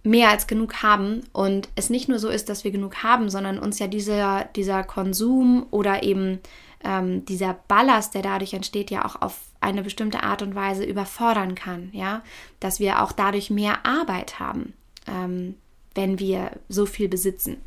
mehr 0.04 0.30
als 0.30 0.48
genug 0.48 0.82
haben 0.82 1.24
und 1.34 1.68
es 1.76 1.90
nicht 1.90 2.08
nur 2.08 2.20
so 2.20 2.30
ist, 2.30 2.48
dass 2.48 2.64
wir 2.64 2.72
genug 2.72 3.04
haben, 3.04 3.30
sondern 3.30 3.60
uns 3.60 3.80
ja 3.80 3.88
dieser, 3.88 4.46
dieser 4.56 4.84
Konsum 4.84 5.66
oder 5.72 6.04
eben 6.04 6.40
ähm, 6.84 7.26
dieser 7.26 7.54
Ballast, 7.68 8.14
der 8.14 8.22
dadurch 8.22 8.54
entsteht, 8.54 8.92
ja 8.92 9.06
auch 9.06 9.22
auf 9.22 9.40
eine 9.62 9.84
bestimmte 9.84 10.24
Art 10.24 10.42
und 10.42 10.56
Weise 10.56 10.84
überfordern 10.84 11.56
kann, 11.56 11.90
ja, 11.92 12.24
dass 12.60 12.80
wir 12.80 13.04
auch 13.04 13.12
dadurch 13.12 13.50
mehr 13.50 13.86
Arbeit 13.86 14.40
haben, 14.40 14.74
ähm, 15.08 15.56
wenn 15.96 16.20
wir 16.20 16.52
so 16.70 16.86
viel 16.86 17.10
besitzen. 17.10 17.58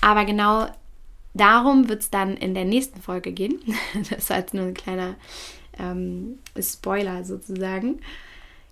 Aber 0.00 0.24
genau 0.24 0.66
darum 1.34 1.88
wird 1.88 2.02
es 2.02 2.10
dann 2.10 2.36
in 2.36 2.54
der 2.54 2.64
nächsten 2.64 3.00
Folge 3.00 3.32
gehen. 3.32 3.60
das 4.10 4.30
war 4.30 4.38
jetzt 4.38 4.54
nur 4.54 4.66
ein 4.66 4.74
kleiner 4.74 5.14
ähm, 5.78 6.38
Spoiler 6.60 7.24
sozusagen. 7.24 8.00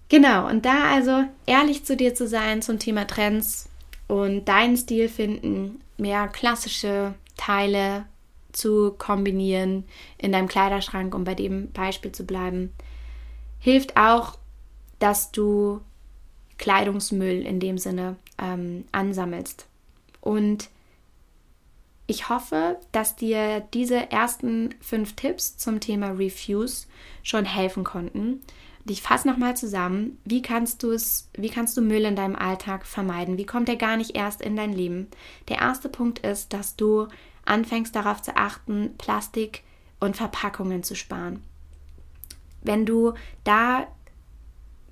Genau, 0.08 0.48
und 0.48 0.64
da 0.64 0.92
also 0.92 1.24
ehrlich 1.46 1.84
zu 1.84 1.96
dir 1.96 2.14
zu 2.14 2.26
sein 2.28 2.62
zum 2.62 2.78
Thema 2.78 3.06
Trends 3.06 3.68
und 4.06 4.44
deinen 4.46 4.76
Stil 4.76 5.08
finden, 5.08 5.80
mehr 5.96 6.28
klassische 6.28 7.14
Teile 7.36 8.06
zu 8.56 8.94
kombinieren 8.96 9.84
in 10.18 10.32
deinem 10.32 10.48
Kleiderschrank, 10.48 11.14
um 11.14 11.24
bei 11.24 11.34
dem 11.34 11.70
Beispiel 11.72 12.12
zu 12.12 12.24
bleiben, 12.24 12.72
hilft 13.58 13.96
auch, 13.96 14.38
dass 14.98 15.32
du 15.32 15.80
Kleidungsmüll 16.58 17.42
in 17.42 17.60
dem 17.60 17.78
Sinne 17.78 18.16
ähm, 18.38 18.84
ansammelst. 18.92 19.66
Und 20.20 20.68
ich 22.06 22.28
hoffe, 22.28 22.78
dass 22.92 23.16
dir 23.16 23.60
diese 23.72 24.10
ersten 24.10 24.74
fünf 24.80 25.14
Tipps 25.14 25.56
zum 25.56 25.80
Thema 25.80 26.10
Refuse 26.10 26.86
schon 27.22 27.44
helfen 27.44 27.84
konnten. 27.84 28.42
Und 28.84 28.90
ich 28.90 29.00
fasse 29.00 29.26
nochmal 29.26 29.56
zusammen, 29.56 30.18
wie 30.24 30.42
kannst 30.42 30.82
du 30.82 30.94
wie 31.34 31.48
kannst 31.48 31.76
du 31.76 31.80
Müll 31.80 32.04
in 32.04 32.16
deinem 32.16 32.36
Alltag 32.36 32.86
vermeiden? 32.86 33.38
Wie 33.38 33.46
kommt 33.46 33.70
er 33.70 33.76
gar 33.76 33.96
nicht 33.96 34.14
erst 34.14 34.42
in 34.42 34.56
dein 34.56 34.74
Leben? 34.74 35.08
Der 35.48 35.58
erste 35.58 35.88
Punkt 35.88 36.18
ist, 36.18 36.52
dass 36.52 36.76
du 36.76 37.08
anfängst 37.44 37.94
darauf 37.94 38.22
zu 38.22 38.36
achten, 38.36 38.96
Plastik 38.96 39.62
und 40.00 40.16
Verpackungen 40.16 40.82
zu 40.82 40.94
sparen. 40.94 41.42
Wenn 42.62 42.86
du 42.86 43.14
da 43.44 43.86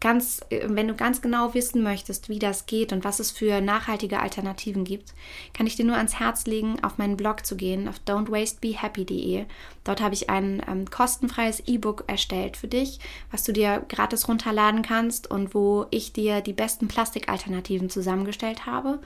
ganz, 0.03 0.41
äh, 0.51 0.67
wenn 0.69 0.89
du 0.89 0.95
ganz 0.95 1.23
genau 1.23 1.55
wissen 1.55 1.83
möchtest, 1.83 2.29
wie 2.29 2.39
das 2.39 2.67
geht 2.67 2.93
und 2.93 3.05
was 3.05 3.21
es 3.21 3.31
für 3.31 3.63
nachhaltige 3.63 4.21
Alternativen 4.21 4.85
gibt, 4.85 5.15
kann 5.55 5.67
ich 5.67 5.77
dir 5.77 5.87
nur 5.87 5.97
ans 5.97 6.19
Herz 6.19 6.45
legen, 6.45 6.83
auf 6.83 6.99
meinen 6.99 7.17
Blog 7.17 7.47
zu 7.47 7.57
gehen, 7.57 7.89
auf 7.89 8.01
don'twastebehappy.de. 8.07 9.47
Dort 9.85 10.01
habe 10.03 10.15
ich 10.15 10.29
ein 10.29 10.61
ähm, 10.69 10.91
kostenfreies 10.91 11.63
E-Book 11.67 12.05
erstellt 12.09 12.57
für 12.59 12.69
dich, 12.69 12.99
was 13.31 13.45
du 13.45 13.53
dir 13.53 13.83
gratis 13.89 14.29
runterladen 14.29 14.83
kannst 14.83 15.31
und 15.31 15.55
wo 15.55 15.87
ich 15.91 16.13
dir 16.13 16.41
die 16.41 16.53
besten 16.53 16.89
Plastikalternativen 16.89 17.89
zusammengestellt 17.89 18.67
habe. 18.67 18.99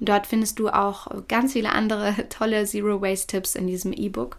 Und 0.00 0.08
dort 0.08 0.26
findest 0.26 0.58
du 0.58 0.68
auch 0.70 1.08
ganz 1.28 1.52
viele 1.52 1.72
andere 1.72 2.14
tolle 2.30 2.64
Zero 2.64 3.02
Waste 3.02 3.26
Tipps 3.26 3.54
in 3.54 3.66
diesem 3.66 3.92
E-Book. 3.92 4.38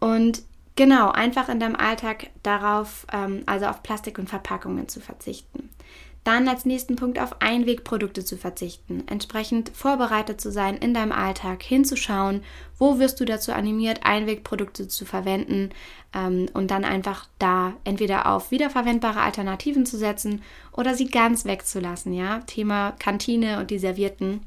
Und 0.00 0.42
Genau, 0.78 1.10
einfach 1.10 1.48
in 1.48 1.58
deinem 1.58 1.74
Alltag 1.74 2.30
darauf, 2.44 3.04
ähm, 3.12 3.42
also 3.46 3.66
auf 3.66 3.82
Plastik 3.82 4.16
und 4.16 4.28
Verpackungen 4.28 4.86
zu 4.86 5.00
verzichten. 5.00 5.70
Dann 6.22 6.46
als 6.46 6.66
nächsten 6.66 6.94
Punkt 6.94 7.18
auf 7.18 7.42
Einwegprodukte 7.42 8.24
zu 8.24 8.36
verzichten, 8.36 9.02
entsprechend 9.08 9.72
vorbereitet 9.74 10.40
zu 10.40 10.52
sein 10.52 10.76
in 10.76 10.94
deinem 10.94 11.10
Alltag, 11.10 11.64
hinzuschauen, 11.64 12.44
wo 12.78 13.00
wirst 13.00 13.18
du 13.18 13.24
dazu 13.24 13.52
animiert, 13.52 14.04
Einwegprodukte 14.04 14.86
zu 14.86 15.04
verwenden 15.04 15.70
ähm, 16.14 16.46
und 16.54 16.70
dann 16.70 16.84
einfach 16.84 17.26
da 17.40 17.74
entweder 17.82 18.32
auf 18.32 18.52
wiederverwendbare 18.52 19.20
Alternativen 19.20 19.84
zu 19.84 19.98
setzen 19.98 20.42
oder 20.70 20.94
sie 20.94 21.08
ganz 21.08 21.44
wegzulassen, 21.44 22.12
ja. 22.12 22.38
Thema 22.46 22.92
Kantine 23.00 23.58
und 23.58 23.72
die 23.72 23.80
Servierten. 23.80 24.46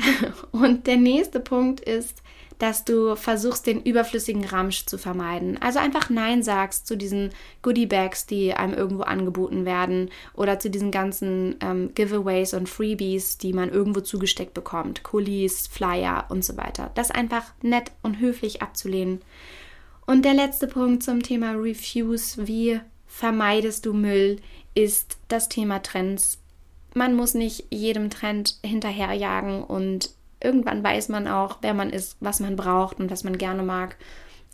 und 0.52 0.86
der 0.86 0.98
nächste 0.98 1.40
Punkt 1.40 1.80
ist, 1.80 2.22
dass 2.60 2.84
du 2.84 3.16
versuchst, 3.16 3.66
den 3.66 3.82
überflüssigen 3.82 4.44
Ramsch 4.44 4.84
zu 4.84 4.98
vermeiden. 4.98 5.56
Also 5.62 5.78
einfach 5.78 6.10
Nein 6.10 6.42
sagst 6.42 6.86
zu 6.86 6.94
diesen 6.94 7.30
Goodie-Bags, 7.62 8.26
die 8.26 8.52
einem 8.52 8.74
irgendwo 8.74 9.02
angeboten 9.02 9.64
werden 9.64 10.10
oder 10.34 10.58
zu 10.58 10.68
diesen 10.68 10.90
ganzen 10.90 11.56
ähm, 11.62 11.92
Giveaways 11.94 12.52
und 12.52 12.68
Freebies, 12.68 13.38
die 13.38 13.54
man 13.54 13.70
irgendwo 13.70 14.02
zugesteckt 14.02 14.52
bekommt. 14.52 15.02
Kulis, 15.02 15.68
Flyer 15.68 16.26
und 16.28 16.44
so 16.44 16.58
weiter. 16.58 16.90
Das 16.94 17.10
einfach 17.10 17.44
nett 17.62 17.92
und 18.02 18.20
höflich 18.20 18.60
abzulehnen. 18.60 19.22
Und 20.06 20.26
der 20.26 20.34
letzte 20.34 20.66
Punkt 20.66 21.02
zum 21.02 21.22
Thema 21.22 21.52
Refuse, 21.52 22.46
wie 22.46 22.78
vermeidest 23.06 23.86
du 23.86 23.94
Müll, 23.94 24.36
ist 24.74 25.16
das 25.28 25.48
Thema 25.48 25.82
Trends. 25.82 26.42
Man 26.92 27.14
muss 27.14 27.32
nicht 27.32 27.68
jedem 27.70 28.10
Trend 28.10 28.58
hinterherjagen 28.62 29.62
und 29.62 30.10
irgendwann 30.42 30.82
weiß 30.82 31.08
man 31.08 31.28
auch, 31.28 31.58
wer 31.62 31.74
man 31.74 31.90
ist, 31.90 32.16
was 32.20 32.40
man 32.40 32.56
braucht 32.56 32.98
und 33.00 33.10
was 33.10 33.24
man 33.24 33.38
gerne 33.38 33.62
mag. 33.62 33.96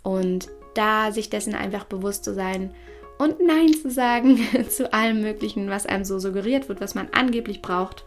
Und 0.02 0.48
da 0.74 1.12
sich 1.12 1.30
dessen 1.30 1.54
einfach 1.54 1.84
bewusst 1.84 2.24
zu 2.24 2.34
sein 2.34 2.74
und 3.18 3.40
Nein 3.40 3.72
zu 3.72 3.90
sagen 3.90 4.38
zu 4.68 4.92
allem 4.92 5.20
Möglichen, 5.20 5.70
was 5.70 5.86
einem 5.86 6.04
so 6.04 6.18
suggeriert 6.18 6.68
wird, 6.68 6.80
was 6.80 6.94
man 6.94 7.08
angeblich 7.12 7.62
braucht, 7.62 8.04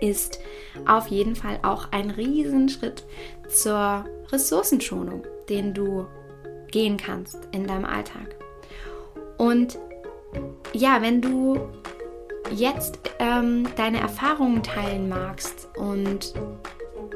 ist 0.00 0.40
auf 0.86 1.08
jeden 1.08 1.36
Fall 1.36 1.58
auch 1.62 1.88
ein 1.92 2.10
Riesenschritt 2.10 3.04
zur 3.48 4.04
Ressourcenschonung, 4.30 5.24
den 5.48 5.74
du 5.74 6.06
gehen 6.70 6.96
kannst 6.96 7.48
in 7.52 7.66
deinem 7.66 7.84
Alltag. 7.84 8.36
Und 9.38 9.78
ja, 10.72 11.02
wenn 11.02 11.20
du 11.20 11.60
jetzt 12.50 12.98
ähm, 13.18 13.66
deine 13.76 14.00
Erfahrungen 14.00 14.62
teilen 14.62 15.08
magst 15.08 15.68
und 15.76 16.34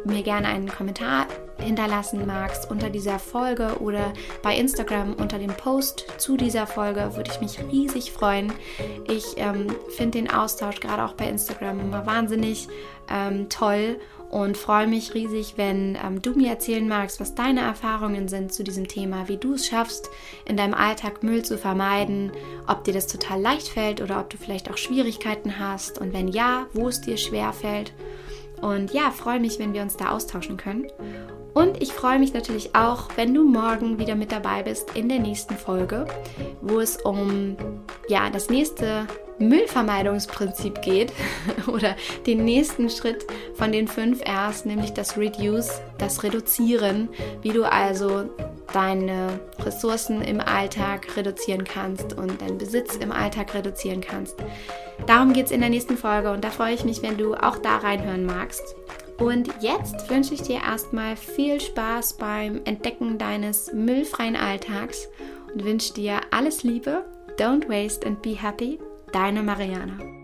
mir 0.08 0.22
gerne 0.22 0.48
einen 0.48 0.68
Kommentar 0.68 1.26
hinterlassen 1.58 2.26
magst 2.26 2.70
unter 2.70 2.90
dieser 2.90 3.18
Folge 3.18 3.78
oder 3.80 4.12
bei 4.42 4.56
Instagram 4.56 5.14
unter 5.14 5.38
dem 5.38 5.54
Post 5.54 6.06
zu 6.18 6.36
dieser 6.36 6.66
Folge, 6.66 7.16
würde 7.16 7.30
ich 7.30 7.40
mich 7.40 7.58
riesig 7.70 8.12
freuen. 8.12 8.52
Ich 9.08 9.24
ähm, 9.36 9.68
finde 9.96 10.18
den 10.18 10.30
Austausch 10.30 10.80
gerade 10.80 11.04
auch 11.04 11.14
bei 11.14 11.28
Instagram 11.28 11.80
immer 11.80 12.06
wahnsinnig 12.06 12.68
ähm, 13.10 13.48
toll 13.48 13.98
und 14.30 14.56
freue 14.56 14.86
mich 14.86 15.14
riesig, 15.14 15.54
wenn 15.56 15.96
ähm, 16.04 16.20
du 16.20 16.32
mir 16.32 16.50
erzählen 16.50 16.86
magst, 16.86 17.18
was 17.18 17.34
deine 17.34 17.60
Erfahrungen 17.60 18.28
sind 18.28 18.52
zu 18.52 18.62
diesem 18.62 18.86
Thema, 18.86 19.28
wie 19.28 19.38
du 19.38 19.54
es 19.54 19.66
schaffst, 19.66 20.10
in 20.44 20.56
deinem 20.56 20.74
Alltag 20.74 21.22
Müll 21.22 21.44
zu 21.44 21.56
vermeiden, 21.56 22.32
ob 22.66 22.84
dir 22.84 22.92
das 22.92 23.06
total 23.06 23.40
leicht 23.40 23.68
fällt 23.68 24.02
oder 24.02 24.20
ob 24.20 24.28
du 24.30 24.36
vielleicht 24.36 24.70
auch 24.70 24.76
Schwierigkeiten 24.76 25.58
hast 25.58 25.98
und 25.98 26.12
wenn 26.12 26.28
ja, 26.28 26.66
wo 26.74 26.88
es 26.88 27.00
dir 27.00 27.16
schwer 27.16 27.52
fällt. 27.52 27.92
Und 28.60 28.92
ja, 28.92 29.10
freue 29.10 29.40
mich, 29.40 29.58
wenn 29.58 29.72
wir 29.72 29.82
uns 29.82 29.96
da 29.96 30.10
austauschen 30.10 30.56
können. 30.56 30.86
Und 31.54 31.82
ich 31.82 31.92
freue 31.92 32.18
mich 32.18 32.34
natürlich 32.34 32.74
auch, 32.76 33.08
wenn 33.16 33.34
du 33.34 33.42
morgen 33.42 33.98
wieder 33.98 34.14
mit 34.14 34.30
dabei 34.30 34.62
bist 34.62 34.94
in 34.94 35.08
der 35.08 35.18
nächsten 35.18 35.56
Folge, 35.56 36.06
wo 36.60 36.78
es 36.78 36.96
um 36.98 37.56
ja, 38.08 38.30
das 38.30 38.48
nächste 38.48 39.06
Müllvermeidungsprinzip 39.38 40.82
geht 40.82 41.12
oder 41.66 41.96
den 42.26 42.44
nächsten 42.44 42.90
Schritt 42.90 43.26
von 43.54 43.72
den 43.72 43.88
fünf 43.88 44.20
Rs, 44.22 44.64
nämlich 44.64 44.92
das 44.92 45.16
Reduce, 45.16 45.80
das 45.98 46.22
Reduzieren, 46.22 47.08
wie 47.42 47.50
du 47.50 47.64
also 47.64 48.28
deine 48.72 49.40
Ressourcen 49.60 50.22
im 50.22 50.40
Alltag 50.40 51.16
reduzieren 51.16 51.64
kannst 51.64 52.12
und 52.12 52.40
deinen 52.40 52.58
Besitz 52.58 52.96
im 52.96 53.12
Alltag 53.12 53.54
reduzieren 53.54 54.00
kannst. 54.00 54.36
Darum 55.06 55.32
geht 55.32 55.46
es 55.46 55.52
in 55.52 55.60
der 55.60 55.70
nächsten 55.70 55.96
Folge 55.96 56.30
und 56.30 56.44
da 56.44 56.50
freue 56.50 56.74
ich 56.74 56.84
mich, 56.84 57.02
wenn 57.02 57.16
du 57.16 57.34
auch 57.34 57.58
da 57.58 57.78
reinhören 57.78 58.26
magst. 58.26 58.76
Und 59.18 59.48
jetzt 59.60 60.08
wünsche 60.10 60.34
ich 60.34 60.42
dir 60.42 60.60
erstmal 60.60 61.16
viel 61.16 61.60
Spaß 61.60 62.18
beim 62.18 62.60
Entdecken 62.64 63.18
deines 63.18 63.72
müllfreien 63.72 64.36
Alltags 64.36 65.08
und 65.52 65.64
wünsche 65.64 65.94
dir 65.94 66.20
alles 66.30 66.62
Liebe. 66.62 67.04
Don't 67.36 67.68
waste 67.68 68.06
and 68.06 68.22
be 68.22 68.40
happy. 68.40 68.78
Deine 69.12 69.42
Mariana. 69.42 70.17